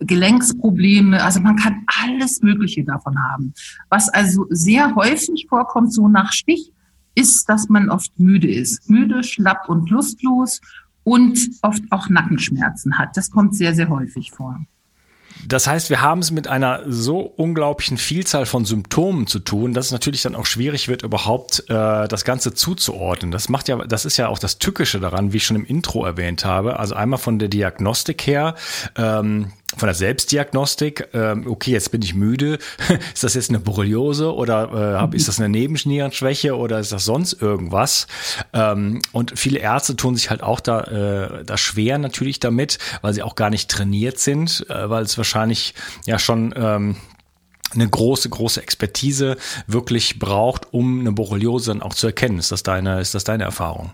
Gelenksprobleme, 0.04 1.24
also 1.24 1.40
man 1.42 1.56
kann 1.58 1.86
alles 2.04 2.42
Mögliche 2.42 2.84
davon 2.84 3.22
haben. 3.22 3.54
Was 3.88 4.10
also 4.10 4.48
sehr 4.50 4.96
häufig 4.96 5.46
vorkommt, 5.48 5.94
so 5.94 6.08
nach 6.08 6.34
Stich, 6.34 6.74
ist, 7.14 7.48
dass 7.50 7.70
man 7.70 7.90
oft 7.90 8.18
müde 8.20 8.50
ist. 8.50 8.90
Müde, 8.90 9.24
schlapp 9.24 9.70
und 9.70 9.90
lustlos 9.90 10.62
und 11.04 11.40
oft 11.62 11.84
auch 11.90 12.10
Nackenschmerzen 12.10 12.98
hat. 12.98 13.18
Das 13.18 13.32
kommt 13.32 13.56
sehr, 13.56 13.74
sehr 13.74 13.90
häufig 13.90 14.32
vor. 14.32 14.60
Das 15.48 15.68
heißt, 15.68 15.90
wir 15.90 16.02
haben 16.02 16.20
es 16.20 16.32
mit 16.32 16.48
einer 16.48 16.82
so 16.88 17.20
unglaublichen 17.20 17.98
Vielzahl 17.98 18.46
von 18.46 18.66
Symptomen 18.66 19.28
zu 19.28 19.40
tun, 19.40 19.74
dass 19.74 19.88
es 19.88 19.92
natürlich 19.92 20.22
dann 20.22 20.36
auch 20.36 20.46
schwierig 20.46 20.88
wird, 20.88 21.04
überhaupt 21.04 21.64
äh, 21.70 22.08
das 22.08 22.26
Ganze 22.26 22.54
zuzuordnen. 22.54 23.32
Das 23.32 23.50
macht 23.50 23.68
ja, 23.68 23.78
das 23.78 24.06
ist 24.06 24.18
ja 24.18 24.28
auch 24.28 24.40
das 24.40 24.60
Tückische 24.60 25.00
daran, 25.00 25.34
wie 25.34 25.38
ich 25.38 25.46
schon 25.46 25.56
im 25.56 25.66
Intro 25.66 26.06
erwähnt 26.06 26.46
habe. 26.46 26.80
Also 26.80 26.96
einmal 26.96 27.20
von 27.20 27.40
der 27.40 27.48
Diagnostik 27.48 28.28
her. 28.28 28.56
Ähm, 28.96 29.52
von 29.78 29.88
der 29.88 29.96
Selbstdiagnostik, 29.96 31.10
ähm, 31.14 31.48
okay, 31.48 31.72
jetzt 31.72 31.92
bin 31.92 32.02
ich 32.02 32.14
müde, 32.14 32.60
ist 33.14 33.24
das 33.24 33.36
jetzt 33.36 33.50
eine 33.50 33.60
Borreliose 33.60 34.34
oder 34.34 35.10
äh, 35.12 35.16
ist 35.16 35.28
das 35.28 35.40
eine 35.40 35.50
Nebennierenschwäche 35.50 36.56
oder 36.56 36.80
ist 36.80 36.92
das 36.92 37.06
sonst 37.06 37.42
irgendwas? 37.42 38.08
Ähm, 38.54 39.02
und 39.12 39.38
viele 39.40 39.60
Ärzte 39.60 39.96
tun 39.96 40.16
sich 40.16 40.30
halt 40.30 40.44
auch 40.44 40.60
da, 40.60 40.82
äh, 40.82 41.46
da 41.46 41.58
schwer 41.58 41.98
natürlich 41.98 42.40
damit, 42.40 42.80
weil 43.02 43.14
sie 43.14 43.24
auch 43.24 43.36
gar 43.36 43.50
nicht 43.50 43.70
trainiert 43.70 44.20
sind, 44.20 44.66
äh, 44.70 44.90
weil 44.90 45.04
es 45.04 45.18
wahrscheinlich 45.18 45.74
ja 46.06 46.20
schon 46.20 46.54
ähm, 46.56 46.96
eine 47.74 47.88
große, 47.88 48.30
große 48.30 48.62
Expertise 48.62 49.38
wirklich 49.68 50.20
braucht, 50.20 50.74
um 50.74 51.00
eine 51.00 51.12
Borreliose 51.12 51.72
dann 51.72 51.82
auch 51.82 51.94
zu 51.94 52.08
erkennen. 52.08 52.40
Ist 52.40 52.52
das 52.52 52.64
deine, 52.64 53.00
ist 53.00 53.16
das 53.16 53.24
deine 53.24 53.44
Erfahrung? 53.44 53.92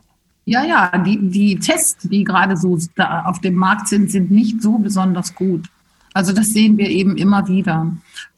Ja, 0.48 0.64
ja, 0.64 0.98
die, 1.00 1.30
die 1.30 1.60
Tests, 1.60 2.08
die 2.08 2.24
gerade 2.24 2.56
so 2.56 2.80
da 2.96 3.24
auf 3.26 3.42
dem 3.42 3.56
Markt 3.56 3.90
sind, 3.90 4.10
sind 4.10 4.32
nicht 4.32 4.62
so 4.62 4.78
besonders 4.78 5.36
gut. 5.36 5.68
Also 6.14 6.32
das 6.32 6.54
sehen 6.54 6.78
wir 6.78 6.90
eben 6.90 7.18
immer 7.18 7.50
wieder 7.50 7.92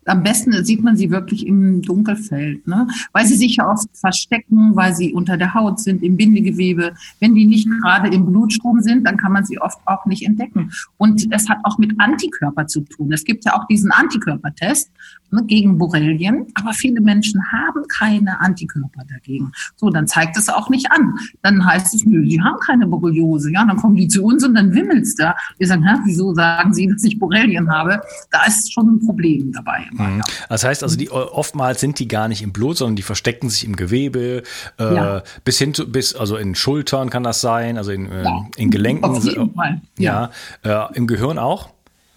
am 0.10 0.24
besten 0.24 0.64
sieht 0.64 0.84
man 0.84 0.98
sie 0.98 1.12
wirklich 1.12 1.46
im 1.46 1.82
Dunkelfeld, 1.82 2.68
ne? 2.68 2.88
weil 3.14 3.26
sie 3.26 3.36
sich 3.36 3.58
ja 3.58 3.70
oft 3.70 3.88
verstecken, 3.94 4.76
weil 4.76 4.96
sie 4.96 5.14
unter 5.14 5.38
der 5.38 5.54
Haut 5.54 5.80
sind, 5.80 6.02
im 6.04 6.18
Bindegewebe. 6.18 6.94
Wenn 7.20 7.36
die 7.36 7.46
nicht 7.46 7.70
gerade 7.70 8.10
im 8.10 8.26
Blutstrom 8.26 8.82
sind, 8.82 9.06
dann 9.06 9.18
kann 9.18 9.32
man 9.32 9.46
sie 9.46 9.62
oft 9.62 9.80
auch 9.86 10.06
nicht 10.06 10.26
entdecken. 10.26 10.72
Und 10.98 11.28
es 11.32 11.48
hat 11.48 11.60
auch 11.64 11.78
mit 11.78 12.00
Antikörper 12.00 12.68
zu 12.68 12.82
tun. 12.82 13.12
Es 13.12 13.24
gibt 13.24 13.46
ja 13.46 13.56
auch 13.56 13.68
diesen 13.68 13.92
Antikörpertest 13.92 14.92
ne, 15.32 15.44
gegen 15.46 15.78
Borrelien, 15.78 16.48
aber 16.56 16.74
viele 16.74 17.02
Menschen 17.02 17.42
haben 17.52 17.84
keine 17.88 18.40
Antikörper 18.40 19.04
dagegen. 19.08 19.52
So, 19.76 19.90
dann 19.90 20.08
zeigt 20.08 20.38
es 20.38 20.50
auch 20.50 20.70
nicht 20.70 20.92
an. 20.92 21.14
Dann 21.44 21.64
heißt 21.64 21.94
es, 21.94 22.06
nö, 22.06 22.28
sie 22.28 22.42
haben 22.42 22.60
keine 22.60 22.88
Borreliose. 22.88 23.52
Ja, 23.52 23.66
dann 23.66 23.78
kommen 23.78 23.96
die 23.96 24.08
zu 24.08 24.24
uns 24.24 24.44
und 24.44 24.56
dann 24.56 24.74
wimmelt's 24.74 25.16
da. 25.16 25.36
Wir 25.58 25.68
sagen, 25.68 25.84
hä, 25.84 26.00
wieso 26.06 26.34
sagen 26.34 26.74
Sie, 26.74 26.88
dass 26.88 27.04
ich 27.04 27.20
Borrelien 27.20 27.70
habe? 27.70 28.02
Da 28.32 28.46
ist 28.46 28.74
schon 28.74 28.96
ein 28.96 29.00
Problem 29.00 29.52
dabei. 29.52 29.69
Mhm. 29.92 30.22
Das 30.50 30.64
heißt 30.64 30.84
also, 30.84 30.98
die 30.98 31.10
oftmals 31.10 31.80
sind 31.80 32.00
die 32.00 32.08
gar 32.08 32.28
nicht 32.28 32.42
im 32.42 32.52
Blut, 32.52 32.78
sondern 32.78 32.96
die 32.96 33.04
verstecken 33.04 33.50
sich 33.50 33.66
im 33.66 33.76
Gewebe, 33.76 34.44
äh, 34.80 34.96
ja. 34.96 35.24
bis 35.44 35.58
hin 35.58 35.74
zu, 35.74 35.92
bis, 35.92 36.16
also 36.16 36.38
in 36.38 36.56
Schultern 36.56 37.10
kann 37.10 37.24
das 37.24 37.42
sein, 37.42 37.78
also 37.78 37.92
in, 37.92 38.12
äh, 38.12 38.24
ja. 38.24 38.46
in 38.58 38.70
Gelenken. 38.70 39.06
Auf 39.06 39.24
jeden 39.24 39.54
Fall. 39.54 39.82
Ja. 39.98 40.32
ja. 40.64 40.90
Äh, 40.90 40.98
Im 40.98 41.08
Gehirn 41.08 41.38
auch? 41.38 41.70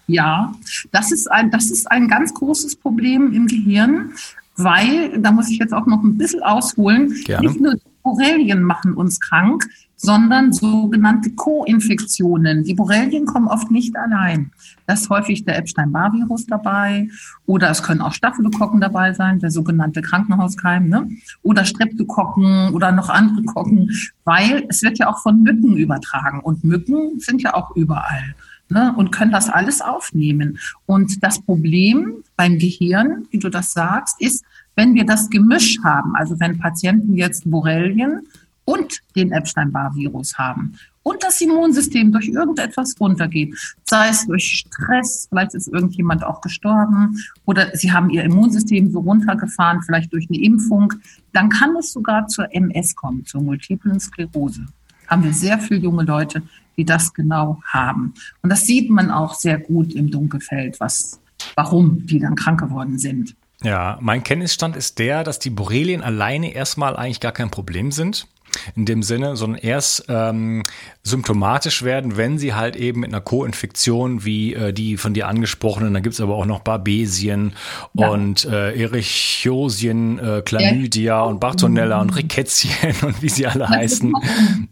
Ja, 0.07 0.53
das 0.91 1.11
ist 1.11 1.31
ein, 1.31 1.49
das 1.51 1.71
ist 1.71 1.89
ein 1.89 2.07
ganz 2.07 2.33
großes 2.33 2.75
Problem 2.75 3.31
im 3.33 3.47
Gehirn, 3.47 4.11
weil, 4.57 5.17
da 5.19 5.31
muss 5.31 5.49
ich 5.49 5.57
jetzt 5.57 5.73
auch 5.73 5.85
noch 5.85 6.03
ein 6.03 6.17
bisschen 6.17 6.43
ausholen, 6.43 7.13
Gerne. 7.23 7.47
nicht 7.47 7.61
nur 7.61 7.75
Borrelien 8.03 8.61
machen 8.63 8.93
uns 8.93 9.19
krank, 9.19 9.63
sondern 10.03 10.51
sogenannte 10.51 11.31
Co-Infektionen. 11.31 12.65
Die 12.65 12.73
Borrelien 12.73 13.25
kommen 13.25 13.47
oft 13.47 13.71
nicht 13.71 13.95
allein. 13.95 14.51
Da 14.85 14.95
ist 14.95 15.09
häufig 15.09 15.45
der 15.45 15.57
Epstein-Barr-Virus 15.57 16.45
dabei 16.45 17.07
oder 17.45 17.69
es 17.69 17.81
können 17.81 18.01
auch 18.01 18.11
Staphylokokken 18.11 18.81
dabei 18.81 19.13
sein, 19.13 19.39
der 19.39 19.49
sogenannte 19.49 20.01
Krankenhauskeim, 20.01 20.89
ne? 20.89 21.09
oder 21.41 21.63
Streptokokken 21.63 22.73
oder 22.73 22.91
noch 22.91 23.09
andere 23.09 23.43
Kokken, 23.43 23.91
weil 24.25 24.65
es 24.67 24.81
wird 24.81 24.97
ja 24.99 25.09
auch 25.09 25.19
von 25.19 25.41
Mücken 25.41 25.77
übertragen 25.77 26.41
und 26.41 26.65
Mücken 26.65 27.19
sind 27.19 27.41
ja 27.41 27.53
auch 27.53 27.73
überall. 27.75 28.35
Ne, 28.69 28.93
und 28.95 29.11
können 29.11 29.31
das 29.31 29.49
alles 29.49 29.81
aufnehmen. 29.81 30.57
Und 30.85 31.21
das 31.21 31.41
Problem 31.41 32.23
beim 32.37 32.57
Gehirn, 32.57 33.27
wie 33.29 33.37
du 33.37 33.49
das 33.49 33.73
sagst, 33.73 34.19
ist, 34.19 34.43
wenn 34.75 34.95
wir 34.95 35.05
das 35.05 35.29
Gemisch 35.29 35.79
haben, 35.83 36.15
also 36.15 36.39
wenn 36.39 36.57
Patienten 36.57 37.15
jetzt 37.15 37.49
Borrelien 37.49 38.27
und 38.65 38.99
den 39.15 39.31
Epstein-Barr-Virus 39.31 40.37
haben 40.37 40.73
und 41.03 41.21
das 41.21 41.41
Immunsystem 41.41 42.11
durch 42.11 42.29
irgendetwas 42.29 42.95
runtergeht, 42.99 43.55
sei 43.83 44.09
es 44.09 44.25
durch 44.25 44.65
Stress, 44.65 45.27
vielleicht 45.29 45.53
ist 45.53 45.67
irgendjemand 45.67 46.23
auch 46.23 46.41
gestorben 46.41 47.17
oder 47.45 47.75
sie 47.75 47.91
haben 47.91 48.09
ihr 48.09 48.23
Immunsystem 48.23 48.91
so 48.91 48.99
runtergefahren, 48.99 49.81
vielleicht 49.83 50.13
durch 50.13 50.27
eine 50.29 50.41
Impfung, 50.41 50.93
dann 51.33 51.49
kann 51.49 51.75
es 51.75 51.91
sogar 51.91 52.27
zur 52.27 52.53
MS 52.53 52.95
kommen, 52.95 53.25
zur 53.25 53.41
multiplen 53.41 53.99
Sklerose. 53.99 54.65
Haben 55.07 55.25
wir 55.25 55.33
sehr 55.33 55.59
viele 55.59 55.81
junge 55.81 56.03
Leute, 56.03 56.41
die 56.77 56.85
das 56.85 57.13
genau 57.13 57.61
haben. 57.65 58.13
Und 58.41 58.49
das 58.49 58.65
sieht 58.65 58.89
man 58.89 59.11
auch 59.11 59.35
sehr 59.35 59.59
gut 59.59 59.93
im 59.93 60.09
Dunkelfeld, 60.09 60.79
was, 60.79 61.19
warum 61.55 62.05
die 62.05 62.19
dann 62.19 62.35
krank 62.35 62.61
geworden 62.61 62.97
sind. 62.97 63.35
Ja, 63.63 63.97
mein 64.01 64.23
Kenntnisstand 64.23 64.75
ist 64.75 64.99
der, 64.99 65.23
dass 65.23 65.39
die 65.39 65.49
Borrelien 65.49 66.03
alleine 66.03 66.53
erstmal 66.53 66.95
eigentlich 66.95 67.21
gar 67.21 67.31
kein 67.31 67.49
Problem 67.49 67.91
sind 67.91 68.27
in 68.75 68.85
dem 68.85 69.03
Sinne, 69.03 69.35
sondern 69.35 69.59
erst 69.59 70.05
ähm, 70.09 70.63
symptomatisch 71.01 71.83
werden, 71.83 72.17
wenn 72.17 72.37
sie 72.37 72.53
halt 72.53 72.75
eben 72.75 73.01
mit 73.01 73.09
einer 73.09 73.21
Co-Infektion 73.21 74.25
wie 74.25 74.53
äh, 74.53 74.73
die 74.73 74.97
von 74.97 75.13
dir 75.13 75.27
angesprochenen, 75.27 75.93
da 75.93 75.99
gibt's 75.99 76.21
aber 76.21 76.35
auch 76.35 76.45
noch 76.45 76.59
Barbesien 76.59 77.53
ja. 77.93 78.09
und 78.09 78.45
äh, 78.45 78.79
Erichosien, 78.79 80.19
äh, 80.19 80.41
Chlamydia 80.43 81.03
ja. 81.03 81.23
und 81.23 81.39
Bartonella 81.39 82.01
und 82.01 82.15
Rickettien 82.15 82.95
und 83.01 83.21
wie 83.21 83.29
sie 83.29 83.47
alle 83.47 83.67
heißen. 83.67 84.13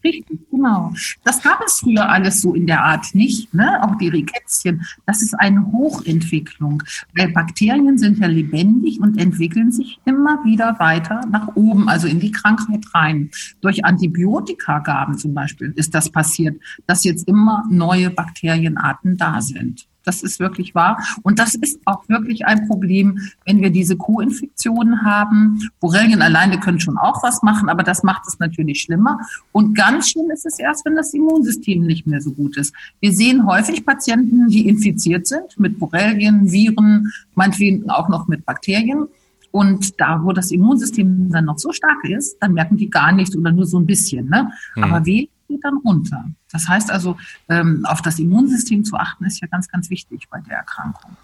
Richtig, 0.04 0.40
genau. 0.62 0.94
Das 1.24 1.42
gab 1.42 1.62
es 1.66 1.80
früher 1.80 2.10
alles 2.10 2.42
so 2.42 2.54
in 2.54 2.68
der 2.68 2.84
Art 2.84 3.14
nicht, 3.14 3.54
ne? 3.54 3.82
auch 3.84 3.96
die 3.98 4.10
Rickettien. 4.10 4.86
Das 5.06 5.22
ist 5.22 5.34
eine 5.34 5.72
Hochentwicklung, 5.72 6.84
weil 7.16 7.32
Bakterien 7.32 7.98
sind 7.98 8.20
ja 8.20 8.28
lebendig 8.28 9.00
und 9.00 9.20
entwickeln 9.20 9.72
sich 9.72 10.00
immer 10.06 10.44
wieder 10.44 10.80
weiter 10.80 11.22
nach 11.30 11.56
oben, 11.56 11.90
also 11.90 12.08
in 12.08 12.20
die 12.20 12.32
Krankheit 12.32 12.86
rein. 12.94 13.32
Durch 13.62 13.84
Antibiotikagaben 13.86 15.18
zum 15.18 15.34
Beispiel 15.34 15.74
ist 15.76 15.94
das 15.96 16.10
passiert, 16.10 16.62
dass 16.86 17.04
jetzt 17.04 17.28
immer 17.28 17.66
neue 17.70 18.10
Bakterienarten 18.10 19.18
da 19.18 19.42
sind. 19.42 19.88
Das 20.04 20.24
ist 20.24 20.40
wirklich 20.40 20.74
wahr. 20.74 20.98
Und 21.22 21.40
das 21.40 21.56
ist 21.56 21.80
auch 21.86 22.08
wirklich 22.10 22.46
ein 22.46 22.68
Problem, 22.68 23.20
wenn 23.46 23.62
wir 23.62 23.70
diese 23.70 23.96
Co-Infektionen 23.96 25.04
haben. 25.04 25.60
Borrelien 25.80 26.22
alleine 26.22 26.60
können 26.60 26.80
schon 26.80 26.98
auch 26.98 27.22
was 27.24 27.44
machen, 27.44 27.70
aber 27.70 27.84
das 27.84 28.04
macht 28.04 28.24
es 28.28 28.40
natürlich 28.40 28.82
schlimmer. 28.82 29.20
Und 29.52 29.76
ganz 29.76 30.10
schlimm 30.10 30.32
ist 30.32 30.46
es 30.46 30.60
erst, 30.60 30.86
wenn 30.86 30.96
das 30.96 31.14
Immunsystem 31.14 31.86
nicht 31.86 32.08
mehr 32.08 32.22
so 32.22 32.32
gut 32.32 32.58
ist. 32.58 32.74
Wir 33.00 33.14
sehen 33.14 33.46
häufig 33.46 33.86
Patienten, 33.86 34.48
die 34.48 34.68
infiziert 34.68 35.28
sind 35.28 35.60
mit 35.60 35.78
Borrelien, 35.80 36.52
Viren, 36.52 37.12
meinetwegen 37.36 37.90
auch 37.90 38.10
noch 38.10 38.28
mit 38.28 38.46
Bakterien. 38.46 39.08
Und 39.52 40.00
da, 40.00 40.24
wo 40.24 40.32
das 40.32 40.52
Immunsystem 40.52 41.30
dann 41.30 41.46
noch 41.46 41.60
so 41.60 41.74
stark 41.74 42.06
ist, 42.06 42.38
dann 42.40 42.54
merken 42.54 42.78
die 42.78 42.90
gar 42.90 43.12
nichts 43.12 43.36
oder 43.36 43.52
nur 43.52 43.66
so 43.66 43.78
ein 43.78 43.86
bisschen. 43.86 44.30
Ne? 44.30 44.50
Hm. 44.76 44.84
Aber 44.84 45.06
wie 45.06 45.30
geht 45.52 45.64
dann 45.64 45.78
runter. 45.78 46.26
Das 46.52 46.68
heißt 46.68 46.92
also, 46.92 47.18
ähm, 47.50 47.86
auf 47.86 48.02
das 48.02 48.20
Immunsystem 48.20 48.84
zu 48.84 48.96
achten, 48.96 49.26
ist 49.26 49.42
ja 49.42 49.48
ganz, 49.48 49.68
ganz 49.68 49.90
wichtig 49.90 50.28
bei 50.30 50.40
der 50.42 50.58
Erkrankung. 50.58 51.16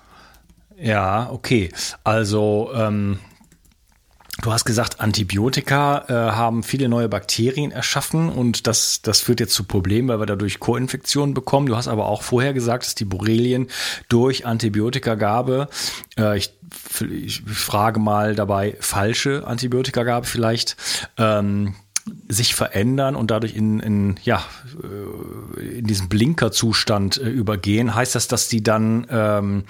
Ja, 0.80 1.30
okay. 1.32 1.72
Also 2.04 2.70
ähm, 2.74 3.20
Du 4.44 4.54
hast 4.54 4.66
gesagt, 4.66 5.00
Antibiotika 5.00 6.06
äh, 6.08 6.14
haben 6.14 6.62
viele 6.62 6.90
neue 6.90 7.10
Bakterien 7.10 7.72
erschaffen 7.72 8.30
und 8.30 8.68
das, 8.68 9.02
das 9.02 9.20
führt 9.20 9.40
jetzt 9.40 9.56
zu 9.56 9.64
Problemen, 9.64 10.10
weil 10.10 10.20
wir 10.20 10.28
dadurch 10.28 10.60
Co-Infektionen 10.60 11.34
bekommen. 11.34 11.66
Du 11.66 11.76
hast 11.76 11.88
aber 11.88 12.06
auch 12.06 12.22
vorher 12.22 12.54
gesagt, 12.54 12.86
dass 12.86 12.94
die 12.94 13.06
Borrelien 13.06 13.68
durch 14.10 14.46
Antibiotikagabe, 14.46 15.70
äh, 16.20 16.38
ich, 16.38 16.54
ich 17.02 17.42
frage 17.42 18.00
mal 18.00 18.36
dabei, 18.36 18.78
falsche 18.80 19.48
Antibiotikagabe 19.48 20.28
vielleicht, 20.28 20.78
ähm, 21.18 21.74
sich 22.28 22.56
verändern 22.56 23.16
und 23.16 23.32
dadurch 23.32 23.56
in, 23.56 23.80
in 23.80 24.16
ja, 24.24 24.44
äh, 24.84 25.80
in 25.80 25.88
diesen 25.88 26.10
Blinkerzustand 26.10 27.18
äh, 27.18 27.30
übergehen, 27.30 27.96
heißt 27.96 28.16
das, 28.16 28.28
dass 28.28 28.50
die 28.50 28.62
dann, 28.62 29.08
ähm, 29.10 29.64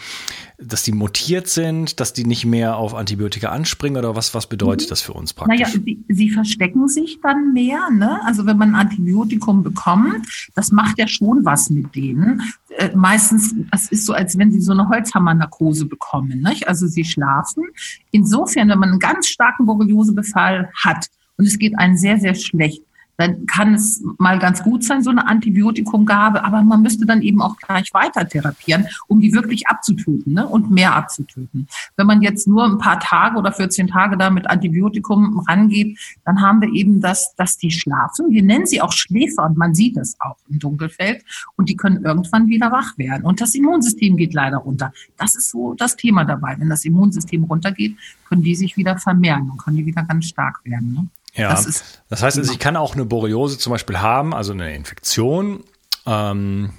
dass 0.58 0.84
die 0.84 0.91
mutiert 0.91 1.48
sind, 1.48 2.00
dass 2.00 2.13
die 2.13 2.25
nicht 2.25 2.46
mehr 2.46 2.77
auf 2.77 2.96
Antibiotika 2.96 3.50
anspringen 3.50 3.98
oder 3.98 4.15
was, 4.15 4.34
was 4.34 4.48
bedeutet 4.48 4.88
mhm. 4.88 4.89
das 4.89 5.01
für 5.01 5.13
uns 5.13 5.34
praktisch? 5.34 5.60
Naja, 5.60 5.72
sie, 5.72 6.03
sie 6.08 6.29
verstecken 6.29 6.88
sich 6.88 7.20
dann 7.22 7.53
mehr, 7.53 7.89
ne? 7.91 8.20
Also 8.25 8.46
wenn 8.46 8.58
man 8.58 8.75
ein 8.75 8.88
Antibiotikum 8.88 9.63
bekommt, 9.63 10.27
das 10.56 10.72
macht 10.72 10.98
ja 10.98 11.08
schon 11.08 11.46
was 11.46 11.70
mit 11.70 11.96
denen. 11.96 12.41
Äh, 12.77 12.96
meistens, 12.96 13.56
es 13.72 13.91
ist 13.91 14.06
so, 14.06 14.13
als 14.13 14.38
wenn 14.38 14.51
sie 14.51 14.62
so 14.62 14.72
eine 14.72 14.89
Holzhammernarkose 14.89 15.86
bekommen, 15.86 16.41
nicht? 16.41 16.67
Also 16.67 16.88
sie 16.88 17.06
schlafen. 17.06 17.63
Insofern, 18.12 18.70
wenn 18.70 18.79
man 18.79 18.89
einen 18.89 19.00
ganz 19.00 19.27
starken 19.27 19.65
Borreliosebefall 19.65 20.72
hat, 20.84 21.08
und 21.38 21.46
es 21.46 21.58
geht 21.58 21.77
einem 21.77 21.98
sehr, 21.98 22.20
sehr 22.20 22.36
schlecht, 22.36 22.82
dann 23.17 23.48
kann 23.48 23.74
es 23.74 24.03
mal 24.20 24.38
ganz 24.38 24.63
gut 24.63 24.84
sein, 24.84 25.01
so 25.01 25.10
eine 25.10 25.27
Antibiotikumgabe, 25.27 26.44
aber 26.44 26.62
man 26.62 26.84
müsste 26.84 27.06
dann 27.06 27.24
eben 27.24 27.41
auch 27.41 27.58
gleich 27.58 27.94
weiter 27.94 28.27
therapieren, 28.27 28.88
um 29.08 29.20
die 29.20 29.34
wirklich 29.34 29.67
abzutöten 29.67 30.34
ne? 30.34 30.48
und 30.48 30.70
mehr 30.70 30.96
abzutöten. 30.96 31.67
Wenn 31.96 32.06
man 32.08 32.22
jetzt 32.22 32.48
nur 32.48 32.63
ein 32.65 32.77
paar 32.77 33.00
Tage 33.00 33.38
oder 33.38 33.51
14 33.51 33.88
Tage 33.88 34.17
da 34.17 34.29
mit 34.29 34.48
Antibiotikum 34.48 35.39
rangeht, 35.39 35.98
dann 36.25 36.41
haben 36.41 36.62
wir 36.62 36.72
eben 36.72 37.01
das, 37.01 37.34
dass 37.36 37.58
die 37.58 37.72
schlafen. 37.72 38.29
Wir 38.29 38.44
nennen 38.44 38.67
sie 38.67 38.82
auch 38.82 38.91
Schläfer 38.91 39.46
und 39.46 39.58
man 39.58 39.74
sieht 39.74 39.98
das 39.98 40.15
auch 40.20 40.38
im 40.48 40.60
Dunkelfeld 40.60 41.25
und 41.56 41.70
die 41.70 41.75
können 41.75 42.06
irgendwann 42.06 42.48
wieder 42.48 42.72
wach 42.72 42.98
werden. 42.98 43.24
Und 43.24 43.41
das 43.41 43.56
Immunsystem 43.56 44.15
geht 44.15 44.36
leider 44.36 44.58
runter. 44.58 44.94
Das 45.17 45.36
ist 45.36 45.50
so 45.50 45.74
das 45.74 45.96
Thema 45.96 46.24
dabei. 46.24 46.56
Wenn 46.60 46.70
das 46.70 46.86
Immunsystem 46.86 47.46
runtergeht, 47.46 47.98
können 48.29 48.44
die 48.44 48.56
sich 48.56 48.77
wieder 48.77 48.98
vermehren 48.98 49.50
und 49.50 49.58
können 49.58 49.77
die 49.77 49.86
wieder 49.88 50.03
ganz 50.03 50.25
stark 50.25 50.60
werden. 50.63 50.94
Ne? 50.94 51.08
Ja, 51.38 51.50
das, 51.50 51.84
das 52.10 52.24
heißt, 52.24 52.38
also 52.38 52.51
ich 52.51 52.60
kann 52.60 52.75
auch 52.75 52.96
eine 52.96 53.06
Borreliose 53.06 53.58
zum 53.58 53.72
Beispiel 53.72 54.00
haben, 54.00 54.34
also 54.34 54.51
eine 54.51 54.75
Infektion. 54.75 55.63
Ähm, 56.06 56.72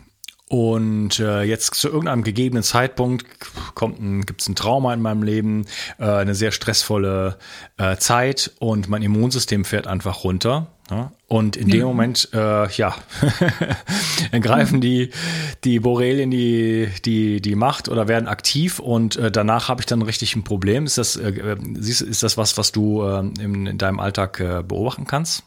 und 0.48 1.20
äh, 1.20 1.42
jetzt 1.42 1.74
zu 1.74 1.88
irgendeinem 1.88 2.24
gegebenen 2.24 2.62
Zeitpunkt 2.62 3.26
kommt 3.74 4.00
ein, 4.00 4.22
gibt 4.24 4.40
es 4.40 4.48
ein 4.48 4.54
Trauma 4.54 4.94
in 4.94 5.02
meinem 5.02 5.22
Leben, 5.22 5.66
äh, 5.98 6.04
eine 6.04 6.34
sehr 6.34 6.52
stressvolle 6.52 7.38
äh, 7.76 7.96
Zeit 7.98 8.52
und 8.58 8.88
mein 8.88 9.02
Immunsystem 9.02 9.66
fährt 9.66 9.86
einfach 9.86 10.24
runter. 10.24 10.68
Ja? 10.90 11.12
Und 11.30 11.56
in 11.56 11.68
dem 11.68 11.82
Moment, 11.82 12.30
äh, 12.32 12.70
ja, 12.70 12.96
dann 14.32 14.40
greifen 14.40 14.80
die, 14.80 15.10
die 15.62 15.78
Borrelien 15.78 16.30
die, 16.30 16.88
die, 17.04 17.42
die 17.42 17.54
Macht 17.54 17.90
oder 17.90 18.08
werden 18.08 18.26
aktiv 18.26 18.78
und 18.78 19.16
äh, 19.16 19.30
danach 19.30 19.68
habe 19.68 19.82
ich 19.82 19.86
dann 19.86 20.00
richtig 20.00 20.34
ein 20.36 20.44
Problem. 20.44 20.86
Ist 20.86 20.96
das, 20.96 21.16
äh, 21.16 21.56
siehst, 21.74 22.00
ist 22.00 22.22
das 22.22 22.38
was, 22.38 22.56
was 22.56 22.72
du 22.72 23.02
äh, 23.02 23.20
in, 23.20 23.66
in 23.66 23.76
deinem 23.76 24.00
Alltag 24.00 24.40
äh, 24.40 24.62
beobachten 24.66 25.04
kannst? 25.04 25.42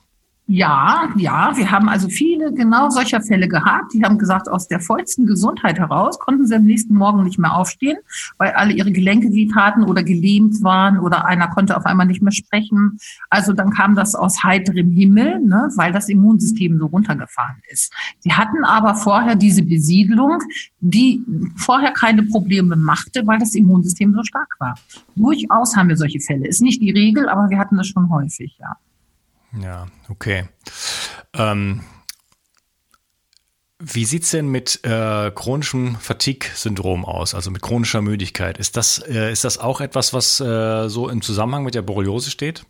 Ja, 0.48 1.07
ja, 1.15 1.55
wir 1.55 1.71
haben 1.71 1.88
also 1.88 2.10
viele 2.10 2.51
genau 2.51 2.89
solcher 2.89 3.21
Fälle 3.21 3.48
gehabt. 3.48 3.93
Die 3.93 4.03
haben 4.03 4.17
gesagt, 4.17 4.50
aus 4.50 4.67
der 4.67 4.81
vollsten 4.81 5.25
Gesundheit 5.25 5.79
heraus 5.79 6.19
konnten 6.19 6.45
sie 6.45 6.55
am 6.55 6.65
nächsten 6.65 6.95
Morgen 6.95 7.24
nicht 7.24 7.39
mehr 7.39 7.55
aufstehen, 7.55 7.98
weil 8.38 8.51
alle 8.51 8.74
ihre 8.74 8.91
Gelenke 8.91 9.31
weh 9.31 9.48
taten 9.48 9.83
oder 9.83 10.03
gelähmt 10.03 10.62
waren 10.62 11.00
oder 11.00 11.25
einer 11.25 11.48
konnte 11.48 11.77
auf 11.77 11.86
einmal 11.86 12.05
nicht 12.05 12.21
mehr 12.21 12.33
sprechen. 12.33 12.98
Also 13.29 13.53
dann 13.53 13.69
kam 13.69 13.95
das 13.95 14.13
aus 14.13 14.43
heiterem 14.43 14.91
Himmel, 14.91 15.39
ne, 15.39 15.69
weil 15.75 15.93
das 15.93 16.10
Immunsystem 16.10 16.77
so 16.79 16.88
runtergefahren 16.88 17.62
ist. 17.69 17.93
Sie 18.19 18.33
hatten 18.33 18.65
aber 18.65 18.95
vorher 18.95 19.36
diese 19.36 19.63
Besiedlung, 19.63 20.39
die 20.81 21.24
vorher 21.55 21.91
keine 21.91 22.24
Probleme 22.24 22.75
machte, 22.75 23.25
weil 23.25 23.39
das 23.39 23.55
Immunsystem 23.55 24.13
so 24.13 24.24
stark 24.24 24.53
war. 24.60 24.75
Durchaus 25.15 25.77
haben 25.77 25.88
wir 25.88 25.98
solche 25.98 26.19
Fälle. 26.19 26.48
Ist 26.48 26.62
nicht 26.62 26.81
die 26.81 26.91
Regel, 26.91 27.29
aber 27.29 27.50
wir 27.50 27.57
hatten 27.57 27.77
das 27.77 27.88
schon 27.88 28.10
häufig, 28.10 28.57
ja. 28.60 28.75
Ja, 29.60 29.88
okay. 30.10 30.46
Ähm, 31.34 31.81
wie 33.79 34.05
sieht 34.05 34.24
es 34.24 34.31
denn 34.31 34.48
mit 34.48 34.81
äh, 34.84 35.31
chronischem 35.31 35.96
Fatigue-Syndrom 35.96 37.03
aus, 37.03 37.34
also 37.34 37.50
mit 37.50 37.62
chronischer 37.62 38.01
Müdigkeit? 38.01 38.58
Ist 38.58 38.77
das, 38.77 39.00
äh, 39.00 39.31
ist 39.31 39.43
das 39.43 39.58
auch 39.58 39.81
etwas, 39.81 40.13
was 40.13 40.39
äh, 40.39 40.88
so 40.88 41.10
im 41.10 41.22
Zusammenhang 41.22 41.63
mit 41.63 41.74
der 41.74 41.81
Borreliose 41.81 42.29
steht? 42.29 42.65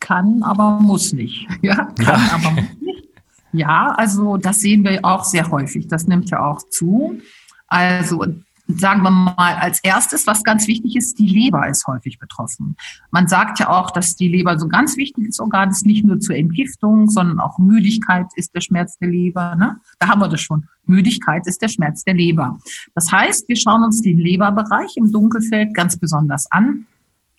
Kann, 0.00 0.42
aber 0.42 0.80
muss 0.80 1.12
nicht. 1.12 1.46
Ja, 1.62 1.76
kann, 1.76 1.96
ja. 1.98 2.30
aber 2.32 2.50
muss 2.50 2.64
nicht. 2.80 3.08
Ja, 3.52 3.94
also 3.96 4.38
das 4.38 4.60
sehen 4.60 4.82
wir 4.82 5.04
auch 5.04 5.24
sehr 5.24 5.50
häufig. 5.50 5.86
Das 5.86 6.06
nimmt 6.08 6.30
ja 6.30 6.44
auch 6.44 6.60
zu. 6.68 7.20
Also 7.68 8.26
sagen 8.68 9.02
wir 9.02 9.10
mal 9.10 9.54
als 9.56 9.80
erstes, 9.82 10.26
was 10.26 10.44
ganz 10.44 10.66
wichtig 10.66 10.96
ist, 10.96 11.18
die 11.18 11.26
Leber 11.26 11.68
ist 11.68 11.86
häufig 11.86 12.18
betroffen. 12.18 12.76
Man 13.10 13.28
sagt 13.28 13.60
ja 13.60 13.68
auch, 13.68 13.90
dass 13.90 14.16
die 14.16 14.28
Leber 14.28 14.58
so 14.58 14.66
ein 14.66 14.70
ganz 14.70 14.96
wichtiges 14.96 15.40
Organ 15.40 15.70
ist, 15.70 15.84
nicht 15.84 16.04
nur 16.04 16.20
zur 16.20 16.36
Entgiftung, 16.36 17.08
sondern 17.08 17.40
auch 17.40 17.58
Müdigkeit 17.58 18.26
ist 18.36 18.54
der 18.54 18.60
Schmerz 18.60 18.98
der 18.98 19.08
Leber. 19.08 19.56
Ne? 19.56 19.76
Da 19.98 20.08
haben 20.08 20.20
wir 20.20 20.28
das 20.28 20.40
schon. 20.40 20.66
Müdigkeit 20.86 21.46
ist 21.46 21.62
der 21.62 21.68
Schmerz 21.68 22.04
der 22.04 22.14
Leber. 22.14 22.58
Das 22.94 23.10
heißt, 23.10 23.48
wir 23.48 23.56
schauen 23.56 23.84
uns 23.84 24.00
den 24.02 24.18
Leberbereich 24.18 24.96
im 24.96 25.10
Dunkelfeld 25.10 25.74
ganz 25.74 25.96
besonders 25.96 26.50
an. 26.50 26.86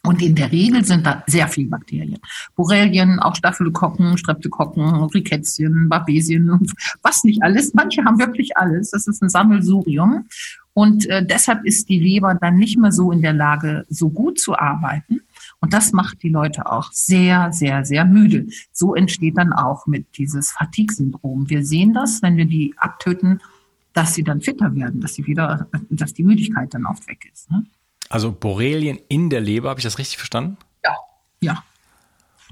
Und 0.06 0.22
in 0.22 0.36
der 0.36 0.52
Regel 0.52 0.84
sind 0.84 1.06
da 1.06 1.24
sehr 1.28 1.48
viele 1.48 1.70
Bakterien. 1.70 2.20
Borrelien, 2.56 3.20
auch 3.20 3.36
Staphylokokken, 3.36 4.18
Streptokokken, 4.18 4.84
Rickettien, 5.06 5.88
Babesien, 5.88 6.60
was 7.02 7.24
nicht 7.24 7.42
alles. 7.42 7.74
Manche 7.74 8.04
haben 8.04 8.20
wirklich 8.20 8.58
alles. 8.58 8.92
Das 8.92 9.08
ist 9.08 9.24
ein 9.24 9.30
Sammelsurium. 9.30 10.28
Und 10.74 11.08
äh, 11.08 11.26
deshalb 11.26 11.66
ist 11.66 11.90
die 11.90 12.00
Leber 12.00 12.36
dann 12.36 12.56
nicht 12.56 12.78
mehr 12.78 12.92
so 12.92 13.12
in 13.12 13.22
der 13.22 13.34
Lage, 13.34 13.86
so 13.90 14.10
gut 14.10 14.40
zu 14.40 14.58
arbeiten. 14.58 15.22
Und 15.60 15.74
das 15.74 15.94
macht 15.94 16.24
die 16.24 16.30
Leute 16.30 16.70
auch 16.72 16.92
sehr, 16.92 17.54
sehr, 17.54 17.86
sehr 17.86 18.06
müde. 18.06 18.48
So 18.72 18.96
entsteht 18.96 19.38
dann 19.38 19.54
auch 19.54 19.86
mit 19.86 20.18
dieses 20.18 20.52
Fatigue-Syndrom. 20.52 21.50
Wir 21.50 21.66
sehen 21.66 21.94
das, 21.94 22.22
wenn 22.22 22.38
wir 22.38 22.46
die 22.46 22.74
abtöten, 22.78 23.42
dass 23.94 24.16
sie 24.16 24.24
dann 24.24 24.42
fitter 24.42 24.76
werden, 24.76 25.00
dass 25.00 25.14
sie 25.14 25.28
wieder, 25.28 25.68
dass 25.90 26.14
die 26.14 26.24
Müdigkeit 26.24 26.74
dann 26.74 26.86
oft 26.86 27.08
weg 27.08 27.30
ist. 27.32 27.50
Ne? 27.52 27.66
Also 28.10 28.32
Borrelien 28.32 29.00
in 29.08 29.30
der 29.30 29.42
Leber, 29.42 29.70
habe 29.70 29.80
ich 29.80 29.84
das 29.84 30.00
richtig 30.00 30.18
verstanden? 30.18 30.58
Ja, 30.84 30.96
ja. 31.42 31.64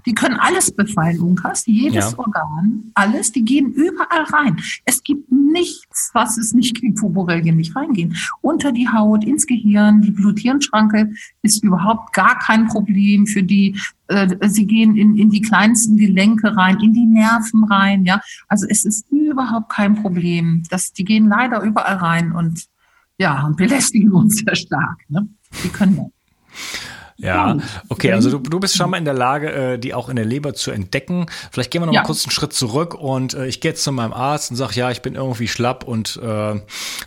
Die 0.05 0.13
können 0.13 0.37
alles 0.37 0.71
befallen, 0.71 1.19
Unkas, 1.19 1.65
jedes 1.65 2.11
ja. 2.11 2.19
Organ, 2.19 2.91
alles, 2.93 3.31
die 3.31 3.43
gehen 3.43 3.71
überall 3.71 4.23
rein. 4.23 4.57
Es 4.85 5.03
gibt 5.03 5.31
nichts, 5.31 6.11
was 6.13 6.37
es 6.37 6.53
nicht 6.53 6.79
gibt, 6.81 7.01
wo 7.01 7.09
Borrelien 7.09 7.57
nicht 7.57 7.75
reingehen. 7.75 8.15
Unter 8.41 8.71
die 8.71 8.87
Haut, 8.89 9.23
ins 9.23 9.45
Gehirn, 9.45 10.01
die 10.01 10.11
Blut-Hirn-Schranke 10.11 11.11
ist 11.41 11.63
überhaupt 11.63 12.13
gar 12.13 12.39
kein 12.39 12.67
Problem 12.67 13.27
für 13.27 13.43
die. 13.43 13.77
Äh, 14.07 14.35
sie 14.49 14.65
gehen 14.65 14.95
in, 14.95 15.17
in 15.17 15.29
die 15.29 15.41
kleinsten 15.41 15.97
Gelenke 15.97 16.55
rein, 16.55 16.79
in 16.79 16.93
die 16.93 17.05
Nerven 17.05 17.63
rein, 17.65 18.05
ja. 18.05 18.21
Also 18.47 18.65
es 18.69 18.85
ist 18.85 19.09
überhaupt 19.11 19.69
kein 19.69 19.95
Problem. 19.95 20.63
Das, 20.69 20.93
die 20.93 21.05
gehen 21.05 21.27
leider 21.27 21.61
überall 21.61 21.97
rein 21.97 22.31
und 22.31 22.65
ja, 23.17 23.45
und 23.45 23.55
belästigen 23.55 24.11
uns 24.11 24.37
sehr 24.37 24.55
stark. 24.55 24.97
Ne? 25.09 25.27
Die 25.63 25.69
können 25.69 25.95
das. 25.95 26.20
Ja, 27.17 27.57
okay, 27.89 28.13
also 28.13 28.31
du, 28.31 28.39
du 28.39 28.59
bist 28.59 28.75
schon 28.75 28.89
mal 28.89 28.97
in 28.97 29.05
der 29.05 29.13
Lage, 29.13 29.51
äh, 29.51 29.77
die 29.77 29.93
auch 29.93 30.09
in 30.09 30.15
der 30.15 30.25
Leber 30.25 30.53
zu 30.53 30.71
entdecken. 30.71 31.27
Vielleicht 31.51 31.71
gehen 31.71 31.81
wir 31.81 31.85
noch 31.85 31.93
ja. 31.93 32.01
mal 32.01 32.07
kurz 32.07 32.25
einen 32.25 32.31
Schritt 32.31 32.53
zurück 32.53 32.95
und 32.95 33.33
äh, 33.33 33.47
ich 33.47 33.61
gehe 33.61 33.71
jetzt 33.71 33.83
zu 33.83 33.91
meinem 33.91 34.13
Arzt 34.13 34.51
und 34.51 34.57
sage, 34.57 34.73
ja, 34.75 34.91
ich 34.91 35.01
bin 35.01 35.15
irgendwie 35.15 35.47
schlapp 35.47 35.83
und 35.83 36.19
äh, 36.23 36.59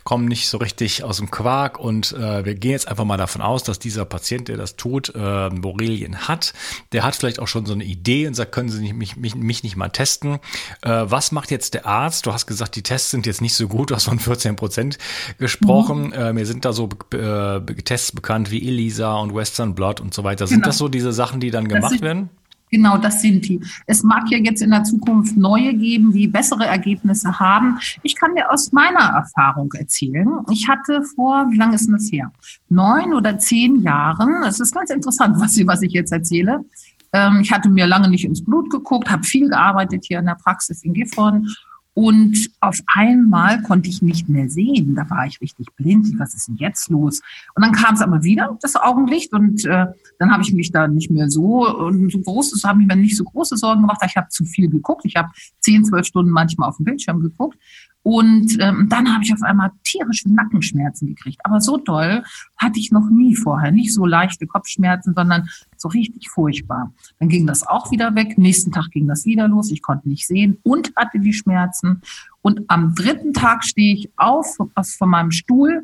komme 0.04 0.24
nicht 0.26 0.48
so 0.48 0.58
richtig 0.58 1.04
aus 1.04 1.18
dem 1.18 1.30
Quark 1.30 1.78
und 1.78 2.12
äh, 2.12 2.44
wir 2.44 2.54
gehen 2.54 2.72
jetzt 2.72 2.88
einfach 2.88 3.04
mal 3.04 3.16
davon 3.16 3.42
aus, 3.42 3.64
dass 3.64 3.78
dieser 3.78 4.04
Patient, 4.04 4.48
der 4.48 4.56
das 4.56 4.76
tut, 4.76 5.14
äh, 5.14 5.50
Borrelien 5.50 6.28
hat. 6.28 6.52
Der 6.92 7.02
hat 7.02 7.16
vielleicht 7.16 7.40
auch 7.40 7.48
schon 7.48 7.66
so 7.66 7.72
eine 7.72 7.84
Idee 7.84 8.26
und 8.26 8.34
sagt, 8.34 8.52
können 8.52 8.68
Sie 8.68 8.80
nicht, 8.80 8.94
mich, 8.94 9.16
mich, 9.16 9.34
mich 9.34 9.62
nicht 9.62 9.76
mal 9.76 9.88
testen. 9.88 10.38
Äh, 10.82 11.04
was 11.06 11.32
macht 11.32 11.50
jetzt 11.50 11.74
der 11.74 11.86
Arzt? 11.86 12.26
Du 12.26 12.32
hast 12.32 12.46
gesagt, 12.46 12.76
die 12.76 12.82
Tests 12.82 13.10
sind 13.10 13.26
jetzt 13.26 13.40
nicht 13.40 13.54
so 13.54 13.68
gut, 13.68 13.90
du 13.90 13.94
hast 13.94 14.04
von 14.04 14.18
14 14.18 14.56
Prozent 14.56 14.98
gesprochen. 15.38 16.08
Mhm. 16.08 16.12
Äh, 16.12 16.32
mir 16.32 16.46
sind 16.46 16.64
da 16.64 16.72
so 16.72 16.88
äh, 17.12 17.60
Tests 17.60 18.12
bekannt 18.12 18.50
wie 18.50 18.66
ELISA 18.66 19.14
und 19.18 19.34
Western 19.34 19.74
Blot 19.74 19.93
und 20.00 20.14
so 20.14 20.24
weiter. 20.24 20.46
Sind 20.46 20.58
genau. 20.58 20.66
das 20.66 20.78
so 20.78 20.88
diese 20.88 21.12
Sachen, 21.12 21.40
die 21.40 21.50
dann 21.50 21.68
gemacht 21.68 21.90
sind, 21.90 22.02
werden? 22.02 22.30
Genau, 22.70 22.98
das 22.98 23.22
sind 23.22 23.46
die. 23.46 23.60
Es 23.86 24.02
mag 24.02 24.24
ja 24.30 24.38
jetzt 24.38 24.60
in 24.60 24.70
der 24.70 24.82
Zukunft 24.82 25.36
neue 25.36 25.74
geben, 25.74 26.12
die 26.12 26.26
bessere 26.26 26.66
Ergebnisse 26.66 27.38
haben. 27.38 27.78
Ich 28.02 28.16
kann 28.16 28.34
dir 28.34 28.50
aus 28.50 28.72
meiner 28.72 29.14
Erfahrung 29.14 29.72
erzählen. 29.74 30.28
Ich 30.50 30.68
hatte 30.68 31.02
vor, 31.14 31.46
wie 31.50 31.56
lange 31.56 31.76
ist 31.76 31.86
denn 31.86 31.94
das 31.94 32.10
her? 32.10 32.32
Neun 32.68 33.14
oder 33.14 33.38
zehn 33.38 33.82
Jahren. 33.82 34.42
Es 34.42 34.58
ist 34.58 34.74
ganz 34.74 34.90
interessant, 34.90 35.36
was, 35.40 35.56
was 35.66 35.82
ich 35.82 35.92
jetzt 35.92 36.12
erzähle. 36.12 36.64
Ähm, 37.12 37.40
ich 37.42 37.52
hatte 37.52 37.68
mir 37.68 37.86
lange 37.86 38.08
nicht 38.08 38.24
ins 38.24 38.44
Blut 38.44 38.70
geguckt, 38.70 39.08
habe 39.08 39.22
viel 39.22 39.48
gearbeitet 39.48 40.04
hier 40.06 40.18
in 40.18 40.26
der 40.26 40.34
Praxis 40.34 40.82
in 40.82 40.94
Gifhorn 40.94 41.48
und 41.94 42.50
auf 42.58 42.80
einmal 42.92 43.62
konnte 43.62 43.88
ich 43.88 44.02
nicht 44.02 44.28
mehr 44.28 44.48
sehen. 44.50 44.96
Da 44.96 45.08
war 45.08 45.26
ich 45.26 45.40
richtig 45.40 45.68
blind. 45.76 46.08
Was 46.18 46.34
ist 46.34 46.48
denn 46.48 46.56
jetzt 46.56 46.90
los? 46.90 47.20
Und 47.54 47.64
dann 47.64 47.72
kam 47.72 47.94
es 47.94 48.02
aber 48.02 48.24
wieder, 48.24 48.58
das 48.60 48.74
Augenlicht. 48.74 49.32
Und 49.32 49.64
äh, 49.64 49.86
dann 50.18 50.32
habe 50.32 50.42
ich 50.42 50.52
mich 50.52 50.72
da 50.72 50.88
nicht 50.88 51.12
mehr 51.12 51.30
so, 51.30 51.92
so 52.08 52.18
groß, 52.18 52.62
habe 52.64 52.80
ich 52.80 52.88
mir 52.88 52.96
nicht 52.96 53.16
so 53.16 53.22
große 53.22 53.56
Sorgen 53.56 53.82
gemacht. 53.82 54.02
Ich 54.04 54.16
habe 54.16 54.28
zu 54.28 54.44
viel 54.44 54.68
geguckt. 54.68 55.04
Ich 55.04 55.14
habe 55.14 55.28
zehn, 55.60 55.84
zwölf 55.84 56.04
Stunden 56.04 56.32
manchmal 56.32 56.68
auf 56.68 56.78
dem 56.78 56.84
Bildschirm 56.84 57.20
geguckt. 57.20 57.56
Und 58.04 58.58
ähm, 58.60 58.86
dann 58.90 59.12
habe 59.12 59.24
ich 59.24 59.32
auf 59.32 59.42
einmal 59.42 59.70
tierische 59.82 60.30
Nackenschmerzen 60.30 61.08
gekriegt. 61.08 61.40
Aber 61.42 61.62
so 61.62 61.78
doll 61.78 62.22
hatte 62.58 62.78
ich 62.78 62.92
noch 62.92 63.08
nie 63.08 63.34
vorher. 63.34 63.72
Nicht 63.72 63.94
so 63.94 64.04
leichte 64.04 64.46
Kopfschmerzen, 64.46 65.14
sondern 65.14 65.48
so 65.78 65.88
richtig 65.88 66.28
furchtbar. 66.28 66.92
Dann 67.18 67.30
ging 67.30 67.46
das 67.46 67.66
auch 67.66 67.90
wieder 67.90 68.14
weg. 68.14 68.36
Nächsten 68.36 68.72
Tag 68.72 68.90
ging 68.90 69.08
das 69.08 69.24
wieder 69.24 69.48
los. 69.48 69.70
Ich 69.70 69.80
konnte 69.80 70.06
nicht 70.06 70.26
sehen 70.26 70.58
und 70.62 70.92
hatte 70.96 71.18
die 71.18 71.32
Schmerzen. 71.32 72.02
Und 72.42 72.60
am 72.68 72.94
dritten 72.94 73.32
Tag 73.32 73.64
stehe 73.64 73.94
ich 73.94 74.10
auf 74.18 74.58
aus, 74.74 74.94
von 74.96 75.08
meinem 75.08 75.30
Stuhl 75.30 75.82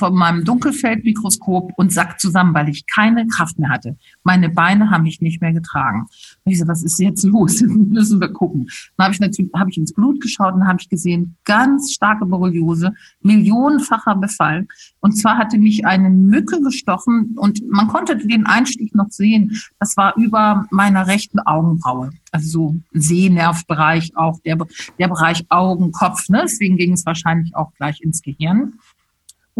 von 0.00 0.14
meinem 0.14 0.44
Dunkelfeldmikroskop 0.44 1.74
und 1.76 1.92
sack 1.92 2.18
zusammen, 2.18 2.54
weil 2.54 2.70
ich 2.70 2.86
keine 2.86 3.26
Kraft 3.26 3.58
mehr 3.58 3.68
hatte. 3.68 3.96
Meine 4.24 4.48
Beine 4.48 4.90
haben 4.90 5.04
mich 5.04 5.20
nicht 5.20 5.42
mehr 5.42 5.52
getragen. 5.52 6.06
Und 6.44 6.52
ich 6.52 6.58
so, 6.58 6.66
was 6.66 6.82
ist 6.82 6.98
jetzt 6.98 7.22
los? 7.22 7.60
müssen 7.66 8.18
wir 8.18 8.32
gucken. 8.32 8.68
Dann 8.96 9.04
habe 9.04 9.14
ich 9.14 9.20
natürlich, 9.20 9.52
habe 9.54 9.70
ich 9.70 9.76
ins 9.76 9.92
Blut 9.92 10.20
geschaut 10.22 10.54
und 10.54 10.66
habe 10.66 10.78
ich 10.80 10.88
gesehen, 10.88 11.36
ganz 11.44 11.92
starke 11.92 12.24
Borreliose, 12.24 12.94
millionenfacher 13.20 14.16
Befall. 14.16 14.66
Und 15.00 15.12
zwar 15.12 15.36
hatte 15.36 15.58
mich 15.58 15.84
eine 15.84 16.08
Mücke 16.08 16.60
gestochen 16.62 17.36
und 17.36 17.60
man 17.68 17.88
konnte 17.88 18.16
den 18.16 18.46
Einstich 18.46 18.94
noch 18.94 19.10
sehen. 19.10 19.60
Das 19.78 19.98
war 19.98 20.16
über 20.16 20.66
meiner 20.70 21.06
rechten 21.06 21.40
Augenbraue. 21.40 22.10
Also 22.32 22.48
so 22.48 22.76
Sehnervbereich 22.92 24.16
auch, 24.16 24.40
der, 24.40 24.56
der 24.98 25.08
Bereich 25.08 25.44
Augen, 25.50 25.92
Kopf. 25.92 26.28
Ne? 26.30 26.40
Deswegen 26.44 26.78
ging 26.78 26.92
es 26.92 27.04
wahrscheinlich 27.04 27.54
auch 27.54 27.74
gleich 27.74 28.00
ins 28.00 28.22
Gehirn. 28.22 28.74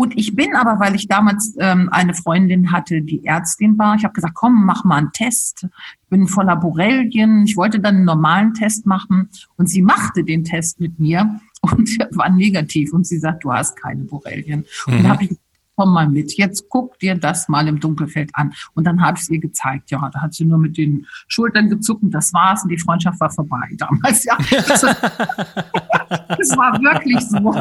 Und 0.01 0.17
ich 0.17 0.35
bin 0.35 0.57
aber, 0.57 0.81
weil 0.81 0.95
ich 0.95 1.09
damals 1.09 1.55
ähm, 1.59 1.91
eine 1.93 2.15
Freundin 2.15 2.73
hatte, 2.73 3.03
die 3.03 3.23
Ärztin 3.27 3.77
war, 3.77 3.97
ich 3.97 4.05
habe 4.05 4.15
gesagt, 4.15 4.33
komm, 4.33 4.65
mach 4.65 4.83
mal 4.83 4.97
einen 4.97 5.13
Test. 5.13 5.67
Ich 5.67 6.09
bin 6.09 6.27
voller 6.27 6.57
Borrelien. 6.57 7.45
Ich 7.45 7.55
wollte 7.59 7.81
dann 7.81 7.97
einen 7.97 8.05
normalen 8.07 8.55
Test 8.55 8.87
machen. 8.87 9.29
Und 9.59 9.69
sie 9.69 9.83
machte 9.83 10.25
den 10.25 10.43
Test 10.43 10.81
mit 10.81 10.99
mir 10.99 11.39
und 11.61 11.99
war 12.13 12.31
negativ. 12.31 12.95
Und 12.95 13.07
sie 13.07 13.19
sagt, 13.19 13.45
du 13.45 13.53
hast 13.53 13.77
keine 13.77 14.05
Borrelien. 14.05 14.65
Mhm. 14.87 14.95
Und 14.95 15.09
habe 15.11 15.25
ich 15.25 15.37
komm 15.77 15.95
mal 15.95 16.09
mit, 16.09 16.37
jetzt 16.37 16.69
guck 16.69 16.99
dir 16.99 17.15
das 17.15 17.49
mal 17.49 17.67
im 17.67 17.81
Dunkelfeld 17.81 18.31
an. 18.35 18.53
Und 18.75 18.85
dann 18.85 19.01
habe 19.01 19.17
ich 19.17 19.23
es 19.23 19.31
ihr 19.31 19.39
gezeigt. 19.39 19.91
Ja, 19.91 20.11
da 20.13 20.21
hat 20.21 20.35
sie 20.35 20.45
nur 20.45 20.59
mit 20.59 20.77
den 20.77 21.07
Schultern 21.27 21.71
gezuckt 21.71 22.03
und 22.03 22.11
das 22.11 22.35
war's 22.35 22.63
und 22.65 22.69
die 22.69 22.77
Freundschaft 22.77 23.19
war 23.19 23.31
vorbei 23.31 23.67
damals. 23.79 24.25
Ja, 24.25 24.37
das, 24.67 24.81
das 24.83 26.57
war 26.57 26.79
wirklich 26.83 27.21
so. 27.21 27.55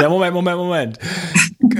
Ja, 0.00 0.08
Moment, 0.08 0.34
Moment, 0.34 0.56
Moment. 0.56 0.98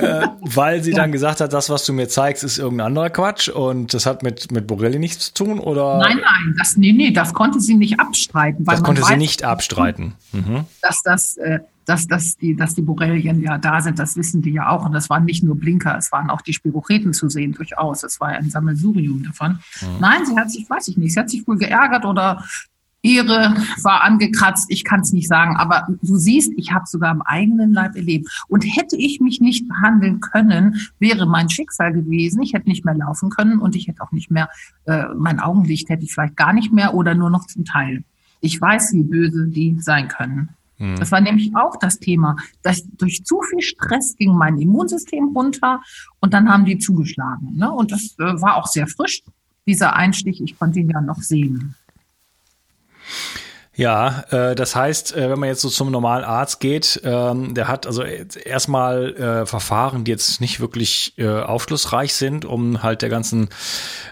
Äh, 0.03 0.29
weil 0.41 0.83
sie 0.83 0.93
dann 0.93 1.13
gesagt 1.13 1.41
hat, 1.41 1.53
das, 1.53 1.71
was 1.71 1.85
du 1.85 1.93
mir 1.93 2.09
zeigst, 2.09 2.45
ist 2.45 2.59
irgendein 2.59 2.89
anderer 2.89 3.11
Quatsch 3.11 3.49
und 3.49 3.95
das 3.95 4.07
hat 4.07 4.23
mit, 4.23 4.51
mit 4.53 4.67
Borelli 4.67 4.99
nichts 4.99 5.33
zu 5.33 5.45
tun, 5.45 5.59
oder? 5.59 5.99
Nein, 5.99 6.21
nein, 6.23 6.55
das, 6.59 6.77
nee, 6.77 6.93
nee, 6.93 7.11
das 7.11 7.35
konnte 7.35 7.61
sie 7.61 7.75
nicht 7.75 8.01
abstreiten. 8.01 8.65
das 8.65 8.83
konnte 8.83 9.03
weiß, 9.03 9.09
sie 9.09 9.17
nicht 9.17 9.45
abstreiten. 9.45 10.15
Mhm. 10.33 10.65
Dass 10.83 11.03
das, 11.03 11.37
äh, 11.37 11.61
dass, 11.85 12.07
dass, 12.07 12.37
die, 12.37 12.55
dass 12.55 12.75
die 12.75 12.83
Borrelien 12.83 13.43
ja 13.43 13.59
da 13.59 13.81
sind, 13.81 13.99
das 13.99 14.17
wissen 14.17 14.43
die 14.43 14.53
ja 14.53 14.69
auch. 14.69 14.85
Und 14.85 14.93
das 14.93 15.09
waren 15.09 15.25
nicht 15.25 15.43
nur 15.43 15.57
Blinker, 15.57 15.97
es 15.97 16.13
waren 16.13 16.31
auch 16.31 16.43
die 16.43 16.53
Spirocheten 16.53 17.13
zu 17.13 17.29
sehen, 17.29 17.53
durchaus. 17.53 18.03
Es 18.03 18.21
war 18.21 18.29
ein 18.29 18.51
Sammelsurium 18.51 19.25
davon. 19.25 19.61
Mhm. 19.81 19.87
Nein, 20.01 20.27
sie 20.27 20.37
hat 20.37 20.51
sich, 20.51 20.69
weiß 20.69 20.89
ich 20.89 20.97
nicht, 20.97 21.15
sie 21.15 21.21
hat 21.21 21.31
sich 21.31 21.47
wohl 21.47 21.57
geärgert 21.57 22.05
oder 22.05 22.45
ihre 23.03 23.55
war 23.83 24.03
angekratzt, 24.03 24.67
ich 24.71 24.85
kann 24.85 25.01
es 25.01 25.13
nicht 25.13 25.29
sagen, 25.29 25.57
aber 25.57 25.87
du 26.03 26.17
siehst, 26.17 26.53
ich 26.57 26.73
habe 26.73 26.85
sogar 26.87 27.13
im 27.13 27.23
eigenen 27.23 27.73
Leib 27.73 27.95
erlebt. 27.97 28.29
Und 28.49 28.63
hätte 28.63 28.97
ich 28.97 29.21
mich 29.21 29.41
nicht 29.41 29.69
behandeln 29.69 30.21
können, 30.21 30.81
wäre 30.99 31.27
mein 31.27 31.49
Schicksal 31.49 31.93
gewesen. 31.93 32.43
Ich 32.43 32.55
hätte 32.55 32.69
nicht 32.69 32.85
mehr 32.85 32.95
laufen 32.95 33.31
können 33.31 33.61
und 33.61 33.77
ich 33.77 33.87
hätte 33.87 34.03
auch 34.03 34.13
nicht 34.13 34.31
mehr, 34.31 34.49
äh, 34.87 35.05
mein 35.17 35.41
Augenlicht 35.41 35.89
hätte 35.89 36.05
ich 36.05 36.13
vielleicht 36.13 36.37
gar 36.37 36.53
nicht 36.53 36.73
mehr 36.73 36.95
oder 36.95 37.15
nur 37.15 37.31
noch 37.31 37.47
zum 37.47 37.65
Teil. 37.65 38.05
Ich 38.41 38.61
weiß, 38.61 38.93
wie 38.93 39.03
böse 39.03 39.49
die 39.49 39.77
sein 39.81 40.09
können. 40.09 40.51
Mhm. 40.79 40.97
Das 40.97 41.13
war 41.13 41.21
nämlich 41.21 41.55
auch 41.57 41.77
das 41.77 41.99
Thema. 41.99 42.37
Dass 42.63 42.85
durch 42.97 43.25
zu 43.25 43.41
viel 43.43 43.63
Stress 43.63 44.17
ging 44.17 44.33
mein 44.33 44.59
Immunsystem 44.59 45.33
runter 45.35 45.83
und 46.21 46.35
dann 46.35 46.49
haben 46.49 46.65
die 46.65 46.79
zugeschlagen. 46.79 47.57
Ne? 47.57 47.71
Und 47.71 47.93
das 47.93 48.17
äh, 48.19 48.41
war 48.41 48.57
auch 48.57 48.67
sehr 48.67 48.87
frisch, 48.87 49.23
dieser 49.67 49.95
Einstich. 49.95 50.41
Ich 50.41 50.59
konnte 50.59 50.81
ihn 50.81 50.91
ja 50.91 51.01
noch 51.01 51.21
sehen. 51.21 51.75
Ja, 53.79 54.25
äh, 54.31 54.57
das 54.57 54.75
heißt, 54.75 55.17
äh, 55.17 55.31
wenn 55.31 55.39
man 55.39 55.49
jetzt 55.49 55.61
so 55.61 55.69
zum 55.69 55.93
normalen 55.93 56.25
Arzt 56.25 56.59
geht, 56.59 57.01
ähm, 57.05 57.55
der 57.55 57.69
hat 57.69 57.87
also 57.87 58.03
erstmal 58.03 59.15
äh, 59.15 59.47
Verfahren, 59.47 60.03
die 60.03 60.11
jetzt 60.11 60.41
nicht 60.41 60.59
wirklich 60.59 61.15
äh, 61.17 61.29
aufschlussreich 61.29 62.13
sind, 62.13 62.45
um 62.45 62.83
halt 62.83 63.03
der 63.03 63.09
ganzen, 63.09 63.51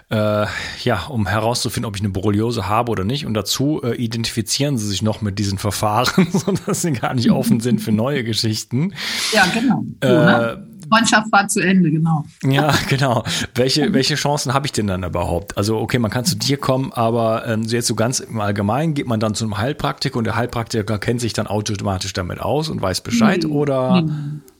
äh, 0.09 0.45
ja, 0.83 1.07
um 1.09 1.27
herauszufinden, 1.27 1.85
ob 1.85 1.97
ich 1.97 2.01
eine 2.01 2.11
Borreliose 2.11 2.69
habe 2.69 2.89
oder 2.89 3.03
nicht. 3.03 3.25
Und 3.25 3.33
dazu 3.33 3.81
äh, 3.83 3.95
identifizieren 3.95 4.77
sie 4.77 4.87
sich 4.87 5.01
noch 5.01 5.19
mit 5.19 5.37
diesen 5.37 5.57
Verfahren, 5.57 6.27
sodass 6.31 6.83
sie 6.83 6.93
gar 6.93 7.13
nicht 7.13 7.29
offen 7.29 7.59
sind 7.59 7.79
für 7.79 7.91
neue 7.91 8.23
Geschichten. 8.23 8.93
Ja, 9.33 9.47
genau. 9.53 9.83
Äh, 9.99 10.59
Freundschaft 10.89 11.31
war 11.31 11.47
zu 11.47 11.61
Ende, 11.61 11.91
genau. 11.91 12.25
Ja, 12.43 12.73
genau. 12.89 13.23
Welche, 13.55 13.93
welche 13.93 14.15
Chancen 14.15 14.53
habe 14.53 14.65
ich 14.65 14.71
denn 14.71 14.87
dann 14.87 15.03
überhaupt? 15.03 15.57
Also, 15.57 15.77
okay, 15.77 15.99
man 15.99 16.11
kann 16.11 16.25
zu 16.25 16.35
dir 16.35 16.57
kommen, 16.57 16.91
aber 16.93 17.47
ähm, 17.47 17.63
jetzt 17.63 17.87
so 17.87 17.95
ganz 17.95 18.19
im 18.19 18.39
Allgemeinen 18.39 18.93
geht 18.93 19.07
man 19.07 19.19
dann 19.19 19.35
zu 19.35 19.45
einem 19.45 19.57
Heilpraktiker 19.57 20.17
und 20.17 20.23
der 20.23 20.35
Heilpraktiker 20.35 20.99
kennt 20.99 21.21
sich 21.21 21.33
dann 21.33 21.47
automatisch 21.47 22.13
damit 22.13 22.39
aus 22.39 22.69
und 22.69 22.81
weiß 22.81 23.01
Bescheid 23.01 23.43
nee, 23.43 23.49
oder? 23.49 24.01
Nee. 24.01 24.11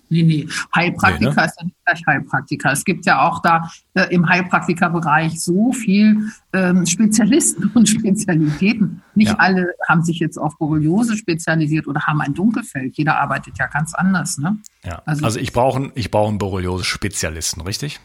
Nee, 0.10 0.24
nee. 0.24 0.48
Heilpraktiker 0.74 1.32
nee, 1.32 1.36
ne? 1.36 1.46
ist 1.46 1.60
ja 1.60 1.66
nicht 1.66 1.78
gleich 1.86 2.08
Heilpraktiker. 2.08 2.72
Es 2.72 2.86
gibt 2.86 3.06
ja 3.06 3.28
auch 3.28 3.42
da 3.42 3.70
äh, 3.94 4.14
im 4.14 4.28
Heilpraktikerbereich 4.28 5.42
so 5.42 5.74
viel 5.74 6.30
ähm, 6.54 6.86
Spezialisten 6.86 7.72
und 7.74 7.88
Spezialitäten. 7.90 9.02
Nicht 9.16 9.32
ja. 9.32 9.36
alle 9.38 9.74
haben 9.88 10.04
sich 10.04 10.20
jetzt 10.20 10.38
auf 10.38 10.58
Borreliose 10.58 11.18
spezialisiert 11.18 11.88
oder 11.88 12.02
haben 12.02 12.22
ein 12.22 12.34
Dunkelfeld. 12.34 12.98
Jeder 12.98 13.20
arbeitet 13.20 13.58
ja 13.58 13.68
ganz 13.68 13.94
anders. 13.94 14.38
Ne? 14.38 14.58
Ja. 14.84 15.02
Also, 15.06 15.26
also 15.26 15.40
ich 15.40 15.52
brauche 15.52 15.92
ich 15.96 16.10
brauche 16.12 16.30
einen 16.30 16.38
Borreliose-Spezialisten, 16.38 17.62
richtig? 17.62 18.00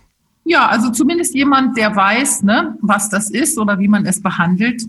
Ja, 0.45 0.67
also 0.67 0.91
zumindest 0.91 1.35
jemand, 1.35 1.79
der 1.79 1.95
weiß, 1.95 2.43
ne, 2.43 2.77
was 2.81 3.09
das 3.09 3.31
ist 3.31 3.59
oder 3.59 3.79
wie 3.79 3.87
man 3.87 4.07
es 4.07 4.21
behandelt 4.21 4.83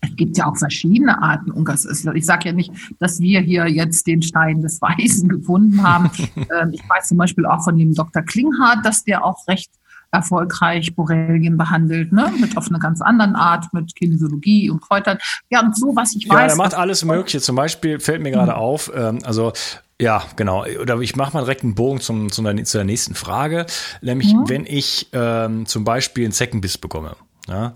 es 0.00 0.14
gibt 0.16 0.36
ja 0.36 0.46
auch 0.46 0.56
verschiedene 0.56 1.20
Arten 1.22 1.50
Ungas. 1.50 1.86
Ich 2.14 2.26
sage 2.26 2.48
ja 2.48 2.52
nicht, 2.52 2.72
dass 2.98 3.20
wir 3.20 3.40
hier 3.40 3.66
jetzt 3.66 4.06
den 4.06 4.22
Stein 4.22 4.62
des 4.62 4.80
Weisen 4.82 5.28
gefunden 5.28 5.82
haben. 5.82 6.10
Ähm, 6.38 6.70
ich 6.72 6.82
weiß 6.88 7.08
zum 7.08 7.18
Beispiel 7.18 7.44
auch 7.46 7.62
von 7.62 7.76
dem 7.76 7.94
Dr. 7.94 8.22
Klinghardt, 8.22 8.84
dass 8.84 9.04
der 9.04 9.24
auch 9.24 9.46
recht 9.48 9.70
erfolgreich 10.10 10.94
Borrelien 10.94 11.58
behandelt, 11.58 12.12
ne? 12.12 12.32
mit 12.40 12.56
auf 12.56 12.68
eine 12.68 12.78
ganz 12.78 13.02
anderen 13.02 13.34
Art, 13.34 13.72
mit 13.74 13.94
Kinesiologie 13.94 14.70
und 14.70 14.80
Kräutern. 14.80 15.18
Ja, 15.50 15.60
und 15.60 15.76
so, 15.76 15.94
was 15.94 16.14
ich 16.14 16.24
ja, 16.24 16.34
weiß. 16.34 16.40
Ja, 16.40 16.46
der 16.48 16.56
macht 16.56 16.74
alles 16.74 17.04
Mögliche. 17.04 17.40
Zum 17.40 17.56
Beispiel 17.56 18.00
fällt 18.00 18.22
mir 18.22 18.30
gerade 18.30 18.52
mhm. 18.52 18.58
auf, 18.58 18.90
ähm, 18.94 19.18
also 19.24 19.52
ja, 20.00 20.22
genau. 20.36 20.64
Oder 20.80 21.00
ich 21.00 21.16
mache 21.16 21.34
mal 21.34 21.40
direkt 21.40 21.64
einen 21.64 21.74
Bogen 21.74 22.00
zum, 22.00 22.30
zum, 22.30 22.64
zu 22.64 22.78
der 22.78 22.84
nächsten 22.84 23.14
Frage. 23.14 23.66
Nämlich, 24.00 24.32
mhm. 24.32 24.48
wenn 24.48 24.64
ich 24.64 25.08
ähm, 25.12 25.66
zum 25.66 25.84
Beispiel 25.84 26.24
einen 26.24 26.32
Zeckenbiss 26.32 26.78
bekomme, 26.78 27.16
ja, 27.48 27.74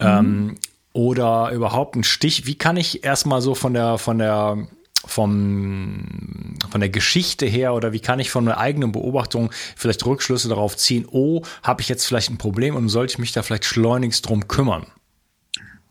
ähm, 0.00 0.46
mhm 0.46 0.56
oder 0.92 1.50
überhaupt 1.52 1.96
ein 1.96 2.04
Stich? 2.04 2.46
Wie 2.46 2.56
kann 2.56 2.76
ich 2.76 3.04
erstmal 3.04 3.40
so 3.40 3.54
von 3.54 3.74
der, 3.74 3.98
von 3.98 4.18
der, 4.18 4.66
vom, 5.04 6.56
von 6.70 6.80
der 6.80 6.90
Geschichte 6.90 7.46
her 7.46 7.74
oder 7.74 7.92
wie 7.92 8.00
kann 8.00 8.20
ich 8.20 8.30
von 8.30 8.44
der 8.44 8.58
eigenen 8.58 8.92
Beobachtung 8.92 9.50
vielleicht 9.76 10.04
Rückschlüsse 10.04 10.48
darauf 10.48 10.76
ziehen, 10.76 11.06
oh, 11.10 11.42
habe 11.62 11.80
ich 11.82 11.88
jetzt 11.88 12.06
vielleicht 12.06 12.30
ein 12.30 12.38
Problem 12.38 12.76
und 12.76 12.88
sollte 12.88 13.14
ich 13.14 13.18
mich 13.18 13.32
da 13.32 13.42
vielleicht 13.42 13.64
schleunigst 13.64 14.28
drum 14.28 14.48
kümmern? 14.48 14.86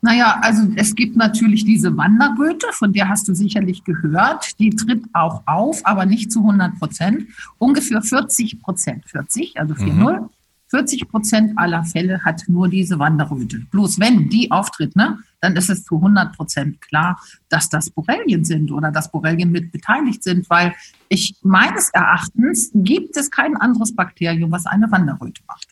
Naja, 0.02 0.40
also 0.42 0.64
es 0.76 0.96
gibt 0.96 1.18
natürlich 1.18 1.66
diese 1.66 1.96
Wanderröte, 1.98 2.68
von 2.72 2.94
der 2.94 3.10
hast 3.10 3.28
du 3.28 3.34
sicherlich 3.34 3.84
gehört. 3.84 4.58
Die 4.58 4.70
tritt 4.70 5.04
auch 5.12 5.44
auf, 5.46 5.86
aber 5.86 6.06
nicht 6.06 6.32
zu 6.32 6.40
100 6.40 6.80
Prozent. 6.80 7.28
Ungefähr 7.58 8.02
40 8.02 8.62
Prozent, 8.62 9.04
40, 9.08 9.60
also 9.60 9.74
4-0. 9.74 10.22
Mhm. 10.22 10.30
40 10.70 11.08
Prozent 11.10 11.58
aller 11.58 11.84
Fälle 11.84 12.24
hat 12.24 12.44
nur 12.48 12.68
diese 12.68 13.00
Wanderröte. 13.00 13.60
Bloß 13.72 14.00
wenn 14.00 14.30
die 14.30 14.52
auftritt, 14.52 14.96
ne, 14.96 15.18
dann 15.42 15.56
ist 15.56 15.70
es 15.70 15.84
zu 15.84 15.96
100 15.96 16.36
Prozent 16.36 16.82
klar, 16.82 17.20
dass 17.50 17.70
das 17.70 17.90
Borrelien 17.90 18.46
sind 18.46 18.72
oder 18.72 18.92
dass 18.92 19.12
Borrelien 19.12 19.52
mit 19.52 19.72
beteiligt 19.72 20.24
sind, 20.24 20.50
weil 20.50 20.76
ich 21.08 21.36
meines 21.42 21.90
Erachtens 21.90 22.72
gibt 22.74 23.18
es 23.18 23.32
kein 23.32 23.58
anderes 23.58 23.96
Bakterium, 23.96 24.52
was 24.52 24.66
eine 24.66 24.92
Wanderröte 24.92 25.42
macht. 25.48 25.68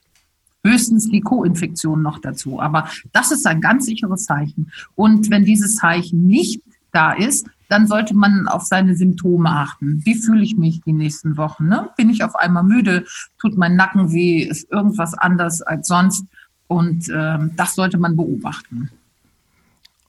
Höchstens 0.65 1.09
die 1.09 1.21
Co-Infektion 1.21 2.01
noch 2.01 2.19
dazu. 2.19 2.59
Aber 2.59 2.89
das 3.13 3.31
ist 3.31 3.45
ein 3.45 3.61
ganz 3.61 3.85
sicheres 3.85 4.25
Zeichen. 4.25 4.71
Und 4.95 5.29
wenn 5.29 5.45
dieses 5.45 5.75
Zeichen 5.75 6.25
nicht 6.25 6.61
da 6.91 7.13
ist, 7.13 7.47
dann 7.69 7.87
sollte 7.87 8.15
man 8.15 8.47
auf 8.47 8.63
seine 8.63 8.95
Symptome 8.95 9.49
achten. 9.49 10.01
Wie 10.05 10.15
fühle 10.15 10.43
ich 10.43 10.57
mich 10.57 10.81
die 10.81 10.93
nächsten 10.93 11.37
Wochen? 11.37 11.67
Ne? 11.67 11.89
Bin 11.97 12.09
ich 12.09 12.23
auf 12.23 12.35
einmal 12.35 12.63
müde? 12.63 13.05
Tut 13.39 13.57
mein 13.57 13.75
Nacken 13.75 14.11
weh? 14.11 14.41
Ist 14.41 14.71
irgendwas 14.71 15.13
anders 15.13 15.61
als 15.61 15.87
sonst? 15.87 16.25
Und 16.67 17.09
äh, 17.09 17.37
das 17.55 17.75
sollte 17.75 17.97
man 17.97 18.15
beobachten. 18.15 18.89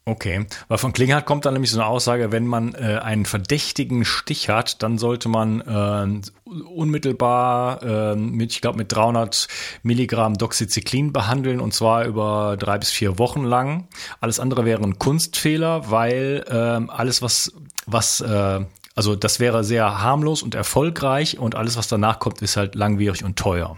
Okay, 0.09 0.47
weil 0.69 0.79
von 0.79 0.95
Klinghardt 0.95 1.27
kommt 1.27 1.45
dann 1.45 1.53
nämlich 1.53 1.71
so 1.71 1.79
eine 1.79 1.87
Aussage, 1.87 2.33
wenn 2.33 2.47
man 2.47 2.75
äh, 2.75 2.99
einen 3.03 3.27
verdächtigen 3.27 4.07
Stich 4.07 4.49
hat, 4.49 4.83
dann 4.83 4.97
sollte 4.97 5.29
man 5.29 5.61
äh, 5.61 6.49
unmittelbar 6.49 7.83
äh, 7.83 8.17
mit, 8.17 8.53
ich 8.53 8.63
glaube, 8.63 8.79
mit 8.79 8.91
300 8.91 9.49
Milligramm 9.83 10.39
Doxycyclin 10.39 11.13
behandeln 11.13 11.61
und 11.61 11.75
zwar 11.75 12.07
über 12.07 12.57
drei 12.59 12.79
bis 12.79 12.91
vier 12.91 13.19
Wochen 13.19 13.45
lang. 13.45 13.87
Alles 14.23 14.41
andere 14.41 14.65
wäre 14.65 14.83
ein 14.83 14.99
Kunstfehler, 14.99 15.91
weil 15.91 16.43
äh, 16.49 16.91
alles, 16.91 17.21
was, 17.21 17.53
was 17.85 18.23
äh, 18.23 18.61
Also 18.95 19.15
das 19.15 19.41
wäre 19.41 19.63
sehr 19.63 20.01
harmlos 20.01 20.43
und 20.43 20.55
erfolgreich 20.55 21.39
und 21.39 21.55
alles, 21.55 21.77
was 21.77 21.87
danach 21.87 22.19
kommt, 22.19 22.41
ist 22.41 22.57
halt 22.57 22.75
langwierig 22.77 23.25
und 23.25 23.37
teuer. 23.37 23.77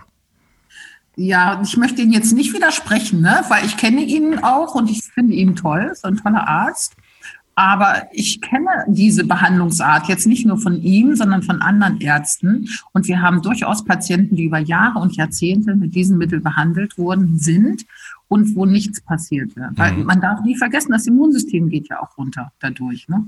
Ja, 1.23 1.61
ich 1.63 1.77
möchte 1.77 2.01
Ihnen 2.01 2.13
jetzt 2.13 2.33
nicht 2.33 2.55
widersprechen, 2.55 3.21
ne? 3.21 3.45
weil 3.49 3.67
ich 3.67 3.77
kenne 3.77 4.01
ihn 4.01 4.39
auch 4.39 4.75
und 4.75 4.91
ich 4.91 5.03
finde 5.03 5.35
ihn 5.35 5.55
toll, 5.55 5.93
so 5.95 6.09
ein 6.09 6.17
toller 6.17 6.49
Arzt. 6.49 6.97
Aber 7.55 8.09
ich 8.13 8.41
kenne 8.41 8.87
diese 8.87 9.25
Behandlungsart 9.25 10.09
jetzt 10.09 10.27
nicht 10.27 10.47
nur 10.47 10.57
von 10.57 10.81
ihm, 10.81 11.17
sondern 11.17 11.43
von 11.43 11.61
anderen 11.61 12.01
Ärzten. 12.01 12.71
Und 12.95 13.07
wir 13.07 13.21
haben 13.21 13.43
durchaus 13.43 13.85
Patienten, 13.85 14.35
die 14.35 14.45
über 14.45 14.61
Jahre 14.61 14.99
und 14.99 15.15
Jahrzehnte 15.15 15.77
mit 15.77 15.95
diesen 15.95 16.17
Mitteln 16.17 16.43
behandelt 16.43 16.97
worden 16.97 17.39
sind 17.39 17.85
und 18.29 18.57
wo 18.57 18.65
nichts 18.65 19.03
passiert 19.03 19.55
wird. 19.57 19.77
Weil 19.77 19.93
mhm. 19.93 20.05
man 20.05 20.23
darf 20.23 20.41
nie 20.41 20.57
vergessen, 20.57 20.93
das 20.93 21.07
Immunsystem 21.07 21.69
geht 21.69 21.91
ja 21.91 22.01
auch 22.01 22.17
runter 22.17 22.51
dadurch. 22.61 23.09
Ne? 23.09 23.25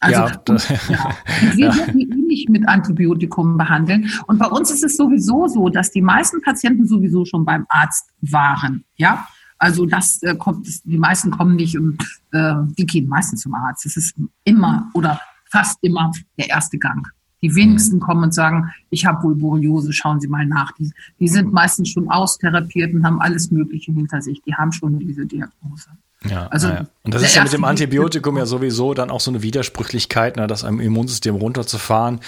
Also, 0.00 0.20
ja, 0.20 0.36
das, 0.44 0.68
ja. 0.88 1.10
wir 1.54 1.70
dürfen 1.70 1.98
ihn 1.98 2.26
nicht 2.26 2.48
mit 2.48 2.68
Antibiotikum 2.68 3.56
behandeln. 3.56 4.10
Und 4.26 4.38
bei 4.38 4.46
uns 4.46 4.70
ist 4.70 4.84
es 4.84 4.96
sowieso 4.96 5.48
so, 5.48 5.68
dass 5.68 5.90
die 5.90 6.02
meisten 6.02 6.40
Patienten 6.40 6.86
sowieso 6.86 7.24
schon 7.24 7.44
beim 7.44 7.66
Arzt 7.68 8.10
waren. 8.20 8.84
Ja, 8.96 9.26
also 9.58 9.86
das 9.86 10.22
äh, 10.22 10.36
kommt, 10.36 10.68
die 10.84 10.98
meisten 10.98 11.32
kommen 11.32 11.56
nicht 11.56 11.76
und 11.76 12.00
äh, 12.30 12.54
die 12.78 12.86
gehen 12.86 13.08
meistens 13.08 13.40
zum 13.40 13.54
Arzt. 13.54 13.86
Es 13.86 13.96
ist 13.96 14.14
immer 14.44 14.88
oder 14.94 15.20
fast 15.50 15.78
immer 15.82 16.12
der 16.38 16.48
erste 16.48 16.78
Gang. 16.78 17.06
Die 17.42 17.54
wenigsten 17.54 17.96
mhm. 17.96 18.00
kommen 18.00 18.24
und 18.24 18.34
sagen, 18.34 18.72
ich 18.90 19.04
habe 19.04 19.22
wohl 19.22 19.34
Borreliose, 19.34 19.92
schauen 19.92 20.20
Sie 20.20 20.28
mal 20.28 20.46
nach. 20.46 20.72
Die, 20.72 20.92
die 21.18 21.28
sind 21.28 21.52
meistens 21.52 21.88
schon 21.88 22.08
austherapiert 22.08 22.94
und 22.94 23.04
haben 23.04 23.20
alles 23.20 23.50
Mögliche 23.50 23.92
hinter 23.92 24.22
sich. 24.22 24.42
Die 24.42 24.54
haben 24.54 24.72
schon 24.72 24.98
diese 24.98 25.26
Diagnose. 25.26 25.90
Ja, 26.26 26.48
also 26.48 26.66
ja. 26.66 26.84
und 27.04 27.14
das 27.14 27.22
ist 27.22 27.36
ja 27.36 27.44
mit 27.44 27.52
dem 27.52 27.62
Antibiotikum 27.62 28.36
ja 28.38 28.44
sowieso 28.44 28.92
dann 28.92 29.08
auch 29.08 29.20
so 29.20 29.30
eine 29.30 29.40
Widersprüchlichkeit, 29.40 30.36
ne, 30.36 30.48
das 30.48 30.64
am 30.64 30.80
Immunsystem 30.80 31.36
runterzufahren. 31.36 32.18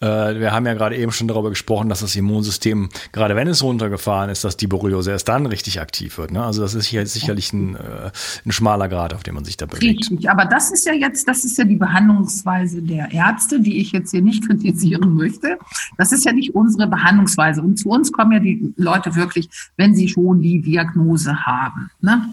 Äh, 0.00 0.06
wir 0.38 0.52
haben 0.52 0.66
ja 0.66 0.74
gerade 0.74 0.96
eben 0.96 1.10
schon 1.10 1.26
darüber 1.26 1.50
gesprochen, 1.50 1.88
dass 1.88 1.98
das 1.98 2.14
Immunsystem, 2.14 2.90
gerade 3.10 3.34
wenn 3.34 3.48
es 3.48 3.64
runtergefahren 3.64 4.30
ist, 4.30 4.44
dass 4.44 4.56
die 4.56 4.68
Borreliose 4.68 5.10
erst 5.10 5.28
dann 5.28 5.46
richtig 5.46 5.80
aktiv 5.80 6.16
wird. 6.18 6.30
Ne? 6.30 6.44
Also 6.44 6.62
das 6.62 6.74
ist 6.74 6.86
hier 6.86 7.04
sicherlich 7.08 7.52
ein, 7.52 7.74
äh, 7.74 8.12
ein 8.46 8.52
schmaler 8.52 8.88
Grad, 8.88 9.14
auf 9.14 9.24
dem 9.24 9.34
man 9.34 9.44
sich 9.44 9.56
da 9.56 9.66
bewegt. 9.66 10.10
Richtig, 10.10 10.30
aber 10.30 10.44
das 10.44 10.70
ist 10.70 10.86
ja 10.86 10.92
jetzt, 10.92 11.26
das 11.26 11.44
ist 11.44 11.58
ja 11.58 11.64
die 11.64 11.76
Behandlungsweise 11.76 12.82
der 12.82 13.10
Ärzte, 13.10 13.58
die 13.58 13.80
ich 13.80 13.90
jetzt 13.90 14.12
hier 14.12 14.22
nicht 14.22 14.46
kritisieren 14.46 15.14
möchte. 15.14 15.58
Das 15.98 16.12
ist 16.12 16.24
ja 16.24 16.32
nicht 16.32 16.54
unsere 16.54 16.86
Behandlungsweise. 16.86 17.62
Und 17.62 17.80
zu 17.80 17.88
uns 17.88 18.12
kommen 18.12 18.30
ja 18.30 18.38
die 18.38 18.72
Leute 18.76 19.16
wirklich, 19.16 19.48
wenn 19.76 19.92
sie 19.96 20.08
schon 20.08 20.40
die 20.40 20.62
Diagnose 20.62 21.44
haben. 21.44 21.90
Ne? 22.00 22.32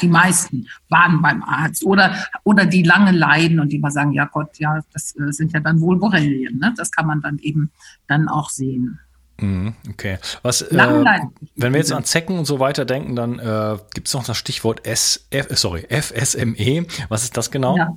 Die 0.00 0.08
meisten 0.08 0.66
waren 0.88 1.22
beim 1.22 1.42
Arzt 1.42 1.84
oder 1.84 2.14
oder 2.44 2.66
die 2.66 2.82
lange 2.82 3.12
leiden 3.12 3.60
und 3.60 3.70
die 3.70 3.78
mal 3.78 3.90
sagen, 3.90 4.12
ja 4.12 4.26
Gott, 4.26 4.58
ja, 4.58 4.80
das 4.92 5.14
äh, 5.16 5.32
sind 5.32 5.52
ja 5.52 5.60
dann 5.60 5.80
wohl 5.80 5.98
Borrelien. 5.98 6.58
Ne? 6.58 6.74
Das 6.76 6.90
kann 6.90 7.06
man 7.06 7.20
dann 7.20 7.38
eben 7.38 7.70
dann 8.06 8.28
auch 8.28 8.50
sehen. 8.50 8.98
Mhm, 9.40 9.74
okay. 9.88 10.18
Was, 10.42 10.62
äh, 10.62 10.76
wenn 11.54 11.72
wir 11.72 11.78
jetzt 11.78 11.92
an 11.92 12.02
Zecken 12.04 12.38
und 12.38 12.44
so 12.44 12.58
weiter 12.58 12.84
denken, 12.84 13.14
dann 13.14 13.38
äh, 13.38 13.78
gibt 13.94 14.08
es 14.08 14.14
noch 14.14 14.24
das 14.24 14.36
Stichwort 14.36 14.84
S, 14.84 15.28
F, 15.30 15.46
sorry, 15.56 15.86
FSME. 15.88 16.86
Was 17.08 17.22
ist 17.22 17.36
das 17.36 17.52
genau? 17.52 17.76
Ja. 17.76 17.96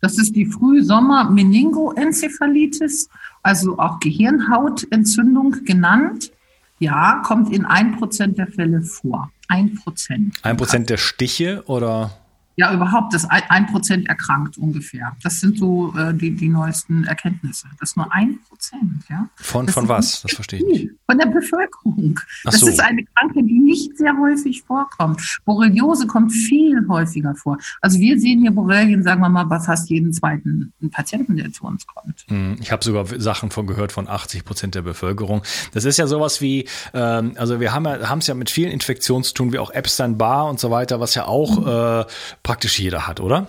Das 0.00 0.16
ist 0.18 0.36
die 0.36 0.46
Frühsommer-Meningoenzephalitis, 0.46 3.08
also 3.42 3.76
auch 3.78 3.98
Gehirnhautentzündung 3.98 5.64
genannt. 5.64 6.30
Ja, 6.78 7.22
kommt 7.24 7.52
in 7.52 7.64
ein 7.64 7.96
Prozent 7.96 8.38
der 8.38 8.46
Fälle 8.46 8.82
vor. 8.82 9.32
Ein 9.48 9.74
Prozent. 9.74 10.34
Ein 10.42 10.56
Prozent 10.56 10.90
der 10.90 10.96
Stiche 10.96 11.62
oder? 11.66 12.25
Ja, 12.58 12.72
überhaupt, 12.72 13.12
das 13.12 13.26
ein 13.28 13.66
Prozent 13.66 14.08
erkrankt 14.08 14.56
ungefähr. 14.56 15.14
Das 15.22 15.40
sind 15.40 15.58
so 15.58 15.94
äh, 15.94 16.14
die, 16.14 16.34
die 16.34 16.48
neuesten 16.48 17.04
Erkenntnisse. 17.04 17.66
Das 17.78 17.90
ist 17.90 17.96
nur 17.96 18.10
ein 18.12 18.38
Prozent, 18.48 19.04
ja. 19.10 19.28
Von, 19.36 19.68
von 19.68 19.88
was? 19.88 20.22
Das 20.22 20.32
verstehe 20.32 20.60
ich 20.60 20.64
nicht. 20.64 20.90
Von 21.04 21.18
der 21.18 21.26
Bevölkerung. 21.26 22.18
Ach 22.46 22.52
das 22.52 22.60
so. 22.60 22.68
ist 22.68 22.80
eine 22.80 23.04
Krankheit, 23.04 23.44
die 23.46 23.58
nicht 23.58 23.98
sehr 23.98 24.16
häufig 24.18 24.62
vorkommt. 24.62 25.20
Borreliose 25.44 26.06
kommt 26.06 26.32
viel 26.32 26.86
häufiger 26.88 27.34
vor. 27.34 27.58
Also 27.82 27.98
wir 27.98 28.18
sehen 28.18 28.40
hier 28.40 28.52
Borrelien, 28.52 29.02
sagen 29.02 29.20
wir 29.20 29.28
mal, 29.28 29.44
bei 29.44 29.60
fast 29.60 29.90
jedem 29.90 30.14
zweiten 30.14 30.72
Patienten, 30.90 31.36
der 31.36 31.52
zu 31.52 31.64
uns 31.66 31.86
kommt. 31.86 32.24
Hm, 32.28 32.56
ich 32.60 32.72
habe 32.72 32.82
sogar 32.82 33.06
Sachen 33.20 33.50
von 33.50 33.66
gehört 33.66 33.92
von 33.92 34.08
80 34.08 34.46
Prozent 34.46 34.74
der 34.74 34.82
Bevölkerung. 34.82 35.42
Das 35.74 35.84
ist 35.84 35.98
ja 35.98 36.06
sowas 36.06 36.40
wie, 36.40 36.66
ähm, 36.94 37.34
also 37.36 37.60
wir 37.60 37.74
haben 37.74 37.84
ja, 37.84 38.08
haben 38.08 38.20
es 38.20 38.26
ja 38.28 38.34
mit 38.34 38.48
vielen 38.48 38.70
Infektionen 38.70 39.24
zu 39.24 39.34
tun, 39.34 39.52
wie 39.52 39.58
auch 39.58 39.70
Epstein-Barr 39.70 40.48
und 40.48 40.58
so 40.58 40.70
weiter, 40.70 41.00
was 41.00 41.14
ja 41.14 41.26
auch 41.26 41.60
mhm. 41.60 41.66
äh, 41.66 42.04
praktisch 42.46 42.78
jeder 42.78 43.08
hat, 43.08 43.18
oder? 43.18 43.48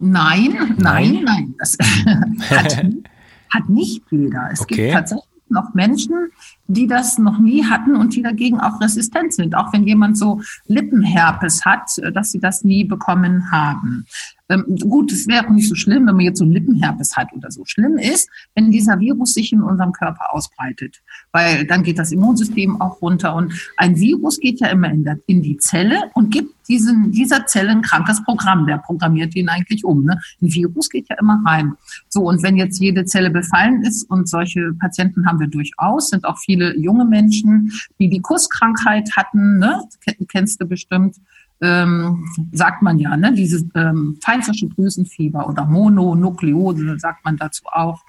Nein, 0.00 0.74
nein, 0.76 1.22
nein. 1.24 1.54
Das 1.56 1.78
hat, 2.50 2.84
hat 3.50 3.68
nicht 3.68 4.02
jeder. 4.10 4.50
Es 4.52 4.60
okay. 4.60 4.74
gibt 4.74 4.92
tatsächlich 4.92 5.42
noch 5.48 5.72
Menschen, 5.72 6.32
die 6.68 6.86
das 6.86 7.18
noch 7.18 7.38
nie 7.38 7.64
hatten 7.64 7.96
und 7.96 8.14
die 8.14 8.22
dagegen 8.22 8.60
auch 8.60 8.80
resistent 8.80 9.32
sind, 9.32 9.54
auch 9.54 9.72
wenn 9.72 9.86
jemand 9.86 10.18
so 10.18 10.40
Lippenherpes 10.66 11.64
hat, 11.64 11.90
dass 12.12 12.32
sie 12.32 12.40
das 12.40 12.64
nie 12.64 12.84
bekommen 12.84 13.50
haben. 13.50 14.06
Ähm, 14.48 14.64
gut, 14.88 15.10
es 15.12 15.26
wäre 15.26 15.52
nicht 15.52 15.68
so 15.68 15.74
schlimm, 15.74 16.06
wenn 16.06 16.16
man 16.16 16.24
jetzt 16.24 16.38
so 16.38 16.44
einen 16.44 16.52
Lippenherpes 16.52 17.16
hat 17.16 17.32
oder 17.32 17.50
so. 17.50 17.64
Schlimm 17.64 17.98
ist, 17.98 18.28
wenn 18.54 18.70
dieser 18.70 19.00
Virus 19.00 19.34
sich 19.34 19.52
in 19.52 19.62
unserem 19.62 19.92
Körper 19.92 20.32
ausbreitet, 20.32 21.02
weil 21.32 21.66
dann 21.66 21.82
geht 21.82 21.98
das 21.98 22.12
Immunsystem 22.12 22.80
auch 22.80 23.02
runter 23.02 23.34
und 23.34 23.52
ein 23.76 23.96
Virus 23.96 24.38
geht 24.38 24.60
ja 24.60 24.68
immer 24.68 24.90
in, 24.90 25.04
der, 25.04 25.18
in 25.26 25.42
die 25.42 25.56
Zelle 25.56 26.10
und 26.14 26.30
gibt 26.30 26.54
diesen, 26.68 27.12
dieser 27.12 27.46
Zelle 27.46 27.70
ein 27.70 27.82
krankes 27.82 28.22
Programm. 28.24 28.66
Der 28.66 28.78
programmiert 28.78 29.34
ihn 29.36 29.48
eigentlich 29.48 29.84
um. 29.84 30.04
Ne? 30.04 30.18
Ein 30.40 30.52
Virus 30.52 30.90
geht 30.90 31.08
ja 31.08 31.16
immer 31.18 31.42
rein. 31.46 31.74
So, 32.08 32.22
und 32.22 32.42
wenn 32.42 32.56
jetzt 32.56 32.80
jede 32.80 33.04
Zelle 33.04 33.30
befallen 33.30 33.82
ist, 33.82 34.08
und 34.10 34.28
solche 34.28 34.72
Patienten 34.78 35.26
haben 35.26 35.40
wir 35.40 35.48
durchaus, 35.48 36.10
sind 36.10 36.24
auch 36.24 36.38
viele 36.38 36.55
junge 36.56 37.04
Menschen, 37.04 37.72
die 37.98 38.08
die 38.08 38.20
Kusskrankheit 38.20 39.10
hatten, 39.16 39.58
ne? 39.58 39.82
kennst 40.28 40.60
du 40.60 40.66
bestimmt, 40.66 41.16
ähm, 41.60 42.26
sagt 42.52 42.82
man 42.82 42.98
ja, 42.98 43.16
ne, 43.16 43.32
dieses 43.32 43.64
ähm, 43.74 44.18
pfeifersche 44.20 44.68
Drüsenfieber 44.68 45.48
oder 45.48 45.64
Mononukleose, 45.64 46.98
sagt 46.98 47.24
man 47.24 47.36
dazu 47.36 47.64
auch, 47.66 48.04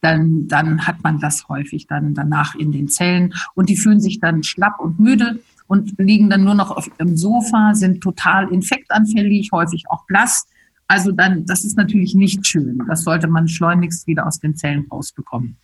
dann, 0.00 0.46
dann 0.48 0.86
hat 0.86 1.02
man 1.02 1.18
das 1.18 1.48
häufig 1.48 1.86
dann 1.86 2.14
danach 2.14 2.54
in 2.54 2.72
den 2.72 2.88
Zellen 2.88 3.34
und 3.54 3.68
die 3.68 3.76
fühlen 3.76 4.00
sich 4.00 4.20
dann 4.20 4.42
schlapp 4.42 4.80
und 4.80 4.98
müde 4.98 5.40
und 5.66 5.94
liegen 5.98 6.30
dann 6.30 6.44
nur 6.44 6.54
noch 6.54 6.70
auf 6.70 6.88
dem 6.98 7.16
Sofa, 7.16 7.74
sind 7.74 8.00
total 8.00 8.48
infektanfällig, 8.48 9.50
häufig 9.52 9.84
auch 9.90 10.04
blass. 10.06 10.46
Also 10.86 11.12
dann, 11.12 11.44
das 11.44 11.64
ist 11.64 11.76
natürlich 11.76 12.14
nicht 12.14 12.46
schön. 12.46 12.82
Das 12.88 13.02
sollte 13.02 13.28
man 13.28 13.46
schleunigst 13.48 14.06
wieder 14.06 14.26
aus 14.26 14.40
den 14.40 14.56
Zellen 14.56 14.86
rausbekommen. 14.90 15.56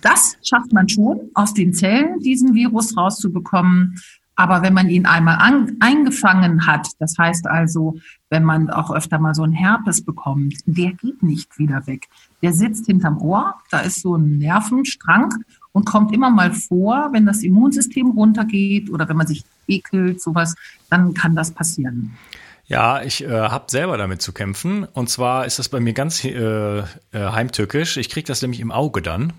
Das 0.00 0.36
schafft 0.42 0.72
man 0.72 0.88
schon, 0.88 1.30
aus 1.34 1.54
den 1.54 1.72
Zellen 1.72 2.20
diesen 2.20 2.54
Virus 2.54 2.96
rauszubekommen. 2.96 3.96
Aber 4.34 4.62
wenn 4.62 4.72
man 4.72 4.88
ihn 4.88 5.04
einmal 5.04 5.36
an, 5.36 5.76
eingefangen 5.80 6.66
hat, 6.66 6.88
das 6.98 7.16
heißt 7.18 7.46
also, 7.46 7.98
wenn 8.30 8.44
man 8.44 8.70
auch 8.70 8.90
öfter 8.90 9.18
mal 9.18 9.34
so 9.34 9.42
einen 9.42 9.52
Herpes 9.52 10.04
bekommt, 10.04 10.54
der 10.64 10.92
geht 10.92 11.22
nicht 11.22 11.58
wieder 11.58 11.86
weg. 11.86 12.08
Der 12.40 12.52
sitzt 12.54 12.86
hinterm 12.86 13.18
Ohr, 13.18 13.54
da 13.70 13.80
ist 13.80 14.00
so 14.00 14.16
ein 14.16 14.38
Nervenstrang 14.38 15.34
und 15.72 15.84
kommt 15.84 16.14
immer 16.14 16.30
mal 16.30 16.52
vor, 16.52 17.10
wenn 17.12 17.26
das 17.26 17.42
Immunsystem 17.42 18.10
runtergeht 18.12 18.90
oder 18.90 19.08
wenn 19.08 19.18
man 19.18 19.26
sich 19.26 19.44
ekelt, 19.68 20.20
sowas, 20.20 20.54
dann 20.88 21.12
kann 21.14 21.36
das 21.36 21.50
passieren. 21.50 22.16
Ja, 22.64 23.02
ich 23.02 23.22
äh, 23.22 23.28
habe 23.28 23.66
selber 23.68 23.98
damit 23.98 24.22
zu 24.22 24.32
kämpfen. 24.32 24.84
Und 24.84 25.10
zwar 25.10 25.44
ist 25.44 25.58
das 25.58 25.68
bei 25.68 25.78
mir 25.80 25.92
ganz 25.92 26.24
äh, 26.24 26.78
äh, 26.78 26.84
heimtückisch. 27.12 27.98
Ich 27.98 28.08
kriege 28.08 28.26
das 28.26 28.40
nämlich 28.40 28.60
im 28.60 28.72
Auge 28.72 29.02
dann. 29.02 29.34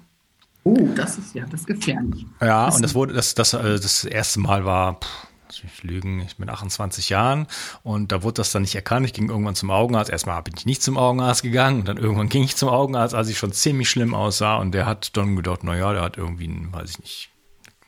Oh, 0.64 0.88
das 0.96 1.18
ist 1.18 1.36
ja, 1.36 1.46
das 1.46 1.62
ist 1.62 1.68
gefährlich. 1.68 2.26
Ja, 2.40 2.66
das 2.66 2.78
und 2.78 2.82
das 2.84 2.96
wurde, 2.96 3.14
das, 3.14 3.36
das, 3.36 3.54
äh, 3.54 3.80
das 3.80 4.06
erste 4.06 4.40
Mal 4.40 4.66
war, 4.66 5.00
pff, 5.02 5.28
ich 5.64 5.84
lügen, 5.84 6.22
ich 6.22 6.38
bin 6.38 6.50
28 6.50 7.10
Jahren 7.10 7.48
und 7.84 8.12
da 8.12 8.24
wurde 8.24 8.36
das 8.36 8.52
dann 8.52 8.64
nicht 8.64 8.76
erkannt. 8.76 9.06
Ich 9.06 9.14
ging 9.14 9.30
irgendwann 9.30 9.56
zum 9.56 9.70
Augenarzt. 9.70 10.10
Erstmal 10.10 10.42
bin 10.42 10.56
ich 10.58 10.66
nicht 10.66 10.82
zum 10.82 10.98
Augenarzt 10.98 11.44
gegangen 11.44 11.82
und 11.82 11.88
dann 11.88 11.98
irgendwann 11.98 12.30
ging 12.30 12.44
ich 12.44 12.56
zum 12.56 12.70
Augenarzt, 12.70 13.14
als 13.14 13.30
ich 13.30 13.38
schon 13.38 13.52
ziemlich 13.52 13.90
schlimm 13.90 14.14
aussah 14.14 14.58
und 14.58 14.72
der 14.72 14.86
hat 14.86 15.16
dann 15.16 15.36
gedacht, 15.36 15.60
na 15.64 15.76
ja, 15.76 15.94
der 15.94 16.02
hat 16.02 16.18
irgendwie, 16.18 16.50
weiß 16.72 16.92
ich 16.92 17.00
nicht, 17.00 17.30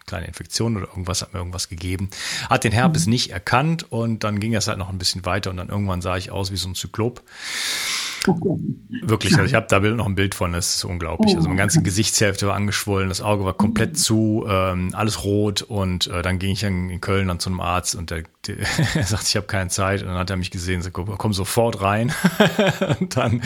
kleine 0.06 0.28
Infektion 0.28 0.78
oder 0.78 0.88
irgendwas, 0.88 1.22
hat 1.22 1.34
mir 1.34 1.40
irgendwas 1.40 1.70
gegeben. 1.70 2.10
Hat 2.50 2.64
den 2.64 2.72
Herpes 2.72 3.08
mhm. 3.08 3.14
nicht 3.14 3.32
erkannt 3.32 3.92
und 3.92 4.24
dann 4.24 4.40
ging 4.40 4.54
es 4.54 4.68
halt 4.68 4.78
noch 4.78 4.90
ein 4.90 5.00
bisschen 5.00 5.26
weiter 5.26 5.50
und 5.50 5.58
dann 5.58 5.70
irgendwann 5.70 6.02
sah 6.02 6.18
ich 6.18 6.32
aus 6.32 6.52
wie 6.52 6.58
so 6.58 6.70
ein 6.70 6.76
Zyklop. 6.76 7.24
Wirklich, 9.02 9.34
also 9.34 9.46
ich 9.46 9.54
habe 9.54 9.68
da 9.70 9.80
noch 9.80 10.06
ein 10.06 10.16
Bild 10.16 10.36
von, 10.36 10.54
das 10.54 10.76
ist 10.76 10.86
unglaublich. 10.86 11.34
Oh, 11.34 11.38
also 11.38 11.48
meine 11.48 11.60
ganze 11.60 11.82
Gesichtshälfte 11.82 12.48
war 12.48 12.56
angeschwollen, 12.56 13.10
das 13.10 13.22
Auge 13.22 13.46
war 13.46 13.54
komplett 13.54 13.92
mhm. 13.92 13.96
zu, 13.96 14.46
ähm, 14.48 14.90
alles 14.94 15.24
rot 15.24 15.62
und 15.62 16.08
äh, 16.08 16.22
dann 16.22 16.40
ging 16.40 16.52
ich 16.52 16.64
in 16.64 17.00
Köln 17.02 17.28
dann 17.28 17.40
zu 17.40 17.50
einem 17.50 17.60
Arzt 17.60 17.96
und 17.96 18.12
der 18.12 18.24
er 18.96 19.04
sagt, 19.04 19.28
ich 19.28 19.36
habe 19.36 19.48
keine 19.48 19.70
Zeit. 19.70 20.02
Und 20.02 20.10
dann 20.10 20.18
hat 20.18 20.30
er 20.30 20.38
mich 20.38 20.52
gesehen, 20.52 20.82
sagt, 20.82 20.94
komm 20.94 21.34
sofort 21.34 21.82
rein. 21.82 22.12
und 23.00 23.18
dann 23.18 23.42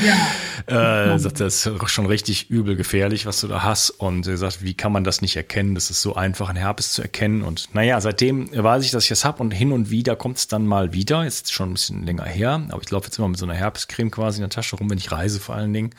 ja. 0.67 1.13
äh, 1.13 1.19
sagt 1.19 1.39
er, 1.39 1.45
das 1.45 1.65
ist 1.65 1.91
schon 1.91 2.05
richtig 2.05 2.49
übel 2.49 2.75
gefährlich, 2.75 3.25
was 3.25 3.41
du 3.41 3.47
da 3.47 3.63
hast. 3.63 3.89
Und 3.89 4.27
er 4.27 4.37
sagt, 4.37 4.63
wie 4.63 4.73
kann 4.73 4.91
man 4.91 5.03
das 5.03 5.21
nicht 5.21 5.35
erkennen? 5.35 5.75
Das 5.75 5.89
ist 5.89 6.01
so 6.01 6.15
einfach, 6.15 6.49
ein 6.49 6.55
Herpes 6.55 6.93
zu 6.93 7.01
erkennen. 7.01 7.43
Und 7.43 7.69
naja, 7.73 7.99
seitdem 8.01 8.49
weiß 8.51 8.83
ich, 8.83 8.91
dass 8.91 9.03
ich 9.03 9.09
das 9.09 9.25
habe 9.25 9.41
und 9.41 9.51
hin 9.51 9.71
und 9.71 9.89
wieder 9.89 10.15
kommt 10.15 10.37
es 10.37 10.47
dann 10.47 10.65
mal 10.65 10.93
wieder. 10.93 11.23
Jetzt 11.23 11.53
schon 11.53 11.71
ein 11.71 11.73
bisschen 11.73 12.05
länger 12.05 12.25
her, 12.25 12.61
aber 12.69 12.81
ich 12.81 12.89
laufe 12.91 13.05
jetzt 13.07 13.17
immer 13.17 13.29
mit 13.29 13.37
so 13.37 13.45
einer 13.45 13.55
Herpescreme 13.55 14.11
quasi 14.11 14.37
in 14.37 14.43
der 14.43 14.49
Tasche 14.49 14.58
Tasche 14.59 14.75
rum, 14.75 14.89
wenn 14.89 14.97
ich 14.97 15.11
reise 15.11 15.39
vor 15.39 15.55
allen 15.55 15.73
Dingen. 15.73 15.91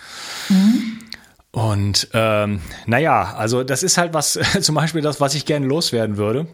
Mhm. 0.49 0.99
Und 1.53 2.09
ähm, 2.13 2.61
naja, 2.87 3.35
also 3.37 3.65
das 3.65 3.83
ist 3.83 3.99
halt 3.99 4.15
was, 4.15 4.39
zum 4.61 4.75
Beispiel 4.75 5.01
das, 5.01 5.21
was 5.21 5.35
ich 5.35 5.47
gerne 5.47 5.67
loswerden 5.67 6.17
würde. 6.17 6.47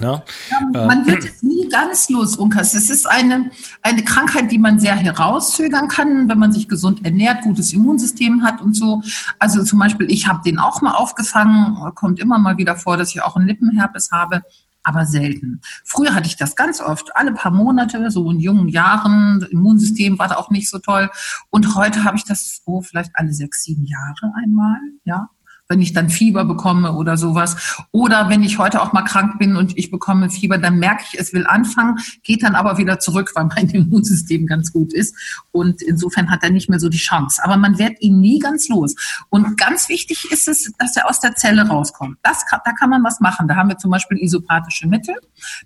Ja, 0.00 0.22
ja 0.50 0.86
man 0.86 1.06
wird 1.06 1.24
es 1.24 1.42
nie 1.42 1.68
ganz 1.68 2.08
los, 2.08 2.36
Unkas. 2.36 2.72
Es 2.72 2.88
ist 2.88 3.06
eine, 3.06 3.50
eine 3.82 4.04
Krankheit, 4.04 4.50
die 4.50 4.58
man 4.58 4.80
sehr 4.80 4.96
herauszögern 4.96 5.88
kann, 5.88 6.30
wenn 6.30 6.38
man 6.38 6.52
sich 6.52 6.68
gesund 6.68 7.04
ernährt, 7.04 7.42
gutes 7.42 7.74
Immunsystem 7.74 8.42
hat 8.42 8.62
und 8.62 8.74
so. 8.74 9.02
Also 9.38 9.62
zum 9.64 9.78
Beispiel, 9.78 10.10
ich 10.10 10.28
habe 10.28 10.40
den 10.44 10.58
auch 10.58 10.80
mal 10.80 10.94
aufgefangen, 10.94 11.76
kommt 11.94 12.20
immer 12.20 12.38
mal 12.38 12.56
wieder 12.56 12.76
vor, 12.76 12.96
dass 12.96 13.10
ich 13.10 13.22
auch 13.22 13.36
einen 13.36 13.48
Lippenherpes 13.48 14.12
habe 14.12 14.42
aber 14.82 15.06
selten. 15.06 15.60
Früher 15.84 16.14
hatte 16.14 16.26
ich 16.26 16.36
das 16.36 16.56
ganz 16.56 16.80
oft, 16.80 17.14
alle 17.16 17.32
paar 17.32 17.52
Monate, 17.52 18.10
so 18.10 18.30
in 18.30 18.40
jungen 18.40 18.68
Jahren. 18.68 19.40
Das 19.40 19.50
Immunsystem 19.50 20.18
war 20.18 20.28
da 20.28 20.36
auch 20.36 20.50
nicht 20.50 20.70
so 20.70 20.78
toll. 20.78 21.10
Und 21.50 21.74
heute 21.74 22.04
habe 22.04 22.16
ich 22.16 22.24
das, 22.24 22.62
oh, 22.64 22.82
vielleicht 22.82 23.12
alle 23.14 23.32
sechs, 23.32 23.62
sieben 23.62 23.84
Jahre 23.84 24.32
einmal, 24.42 24.78
ja 25.04 25.28
wenn 25.72 25.80
ich 25.80 25.94
dann 25.94 26.10
Fieber 26.10 26.44
bekomme 26.44 26.92
oder 26.92 27.16
sowas. 27.16 27.56
Oder 27.92 28.28
wenn 28.28 28.42
ich 28.42 28.58
heute 28.58 28.82
auch 28.82 28.92
mal 28.92 29.02
krank 29.02 29.38
bin 29.38 29.56
und 29.56 29.78
ich 29.78 29.90
bekomme 29.90 30.28
Fieber, 30.28 30.58
dann 30.58 30.78
merke 30.78 31.02
ich, 31.10 31.18
es 31.18 31.32
will 31.32 31.46
anfangen, 31.46 31.96
geht 32.22 32.42
dann 32.42 32.54
aber 32.54 32.76
wieder 32.76 32.98
zurück, 32.98 33.32
weil 33.34 33.46
mein 33.46 33.70
Immunsystem 33.70 34.46
ganz 34.46 34.70
gut 34.70 34.92
ist. 34.92 35.16
Und 35.50 35.80
insofern 35.80 36.30
hat 36.30 36.42
er 36.42 36.50
nicht 36.50 36.68
mehr 36.68 36.78
so 36.78 36.90
die 36.90 36.98
Chance. 36.98 37.42
Aber 37.42 37.56
man 37.56 37.78
wird 37.78 38.02
ihn 38.02 38.20
nie 38.20 38.38
ganz 38.38 38.68
los. 38.68 38.94
Und 39.30 39.56
ganz 39.56 39.88
wichtig 39.88 40.26
ist 40.30 40.46
es, 40.46 40.70
dass 40.78 40.94
er 40.94 41.08
aus 41.08 41.20
der 41.20 41.36
Zelle 41.36 41.66
rauskommt. 41.66 42.18
Das 42.22 42.44
da 42.50 42.72
kann 42.72 42.90
man 42.90 43.02
was 43.02 43.20
machen. 43.20 43.48
Da 43.48 43.56
haben 43.56 43.70
wir 43.70 43.78
zum 43.78 43.90
Beispiel 43.90 44.18
isopathische 44.18 44.86
Mittel. 44.86 45.14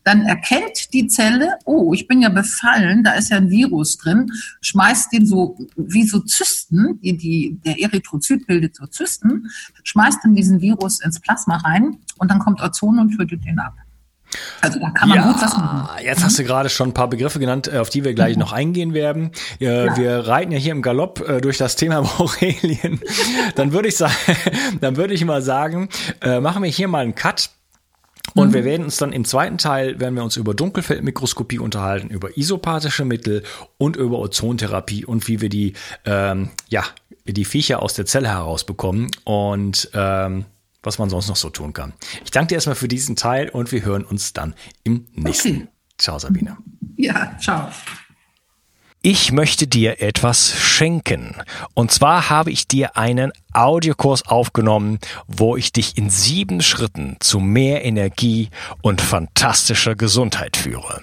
Dann 0.05 0.23
erkennt 0.23 0.93
die 0.93 1.09
Zelle, 1.09 1.59
oh, 1.65 1.93
ich 1.95 2.07
bin 2.07 2.23
ja 2.23 2.29
befallen, 2.29 3.03
da 3.03 3.15
ist 3.15 3.31
ja 3.31 3.39
ein 3.39 3.51
Virus 3.51 3.97
drin, 3.97 4.31
schmeißt 4.61 5.13
den 5.13 5.27
so 5.27 5.59
wie 5.77 6.07
so 6.07 6.21
Zysten, 6.21 7.01
die, 7.01 7.17
die, 7.17 7.59
der 7.65 7.81
Erythrozyt 7.81 8.47
bildet 8.47 8.77
so 8.77 8.87
Zysten, 8.87 9.51
schmeißt 9.97 10.19
dann 10.23 10.35
diesen 10.35 10.61
Virus 10.61 11.01
ins 11.01 11.21
Plasma 11.21 11.57
rein 11.57 11.99
und 12.19 12.31
dann 12.31 12.39
kommt 12.39 12.63
Ozon 12.63 12.99
und 12.99 13.17
tötet 13.17 13.45
den 13.45 13.59
ab. 13.59 13.73
Also 14.61 14.79
da 14.81 14.91
kann 14.91 15.09
man 15.09 15.19
ja, 15.19 15.33
gut 15.33 15.41
was 15.41 15.57
machen. 15.57 15.89
Jetzt 16.05 16.23
hast 16.23 16.39
du 16.39 16.43
mhm. 16.43 16.47
gerade 16.47 16.69
schon 16.69 16.91
ein 16.91 16.95
paar 16.95 17.09
Begriffe 17.09 17.39
genannt, 17.39 17.73
äh, 17.73 17.79
auf 17.79 17.89
die 17.89 18.05
wir 18.05 18.13
gleich 18.13 18.37
mhm. 18.37 18.41
noch 18.41 18.53
eingehen 18.53 18.93
werden. 18.93 19.31
Ja. 19.59 19.97
Wir 19.97 20.27
reiten 20.27 20.53
ja 20.53 20.59
hier 20.59 20.73
im 20.73 20.83
Galopp 20.83 21.27
äh, 21.27 21.41
durch 21.41 21.59
das 21.59 21.77
Thema 21.77 22.01
Borrelien. 22.19 23.01
dann 23.55 23.73
würde 23.73 23.89
ich 23.89 23.97
sagen, 23.97 24.15
dann 24.81 24.97
würde 24.97 25.15
ich 25.15 25.25
mal 25.25 25.43
sagen, 25.43 25.89
äh, 26.21 26.41
machen 26.41 26.63
wir 26.63 26.71
hier 26.71 26.89
mal 26.89 27.03
einen 27.03 27.15
Cut. 27.15 27.51
Und 28.35 28.49
mhm. 28.49 28.55
wir 28.55 28.65
werden 28.65 28.85
uns 28.85 28.97
dann 28.97 29.13
im 29.13 29.25
zweiten 29.25 29.57
Teil, 29.57 30.01
werden 30.01 30.17
wir 30.17 30.25
uns 30.25 30.37
über 30.37 30.53
Dunkelfeldmikroskopie 30.53 31.61
unterhalten, 31.61 32.09
über 32.09 32.37
isopathische 32.37 33.05
Mittel 33.05 33.45
und 33.79 33.97
über 33.97 34.19
Ozontherapie 34.19 35.07
und 35.07 35.27
wie 35.29 35.41
wir 35.41 35.49
die, 35.49 35.75
ähm, 36.05 36.51
ja, 36.69 36.83
die 37.33 37.45
Viecher 37.45 37.83
aus 37.83 37.95
der 37.95 38.07
Zelle 38.07 38.29
herausbekommen 38.29 39.11
und 39.25 39.91
ähm, 39.95 40.45
was 40.83 40.99
man 40.99 41.11
sonst 41.11 41.29
noch 41.29 41.37
so 41.37 41.51
tun 41.51 41.73
kann. 41.73 41.93
Ich 42.25 42.31
danke 42.31 42.49
dir 42.49 42.55
erstmal 42.57 42.77
für 42.77 42.89
diesen 42.89 43.17
Teil 43.17 43.49
und 43.49 43.73
wir 43.73 43.85
hören 43.85 44.05
uns 44.05 44.33
dann 44.33 44.55
im 44.85 45.07
nächsten. 45.15 45.57
Okay. 45.57 45.69
Ciao, 45.99 46.19
Sabine. 46.19 46.57
Ja, 46.97 47.37
ciao. 47.41 47.69
Ich 49.03 49.31
möchte 49.31 49.69
dir 49.69 50.03
etwas 50.03 50.59
schenken. 50.59 51.37
Und 51.75 51.93
zwar 51.93 52.29
habe 52.29 52.51
ich 52.51 52.67
dir 52.67 52.97
einen 52.97 53.31
Audiokurs 53.53 54.27
aufgenommen, 54.27 54.99
wo 55.29 55.57
ich 55.57 55.71
dich 55.71 55.97
in 55.97 56.11
sieben 56.11 56.61
Schritten 56.61 57.17
zu 57.21 57.39
mehr 57.39 57.85
Energie 57.85 58.51
und 58.83 59.01
fantastischer 59.01 59.95
Gesundheit 59.95 60.57
führe. 60.57 61.03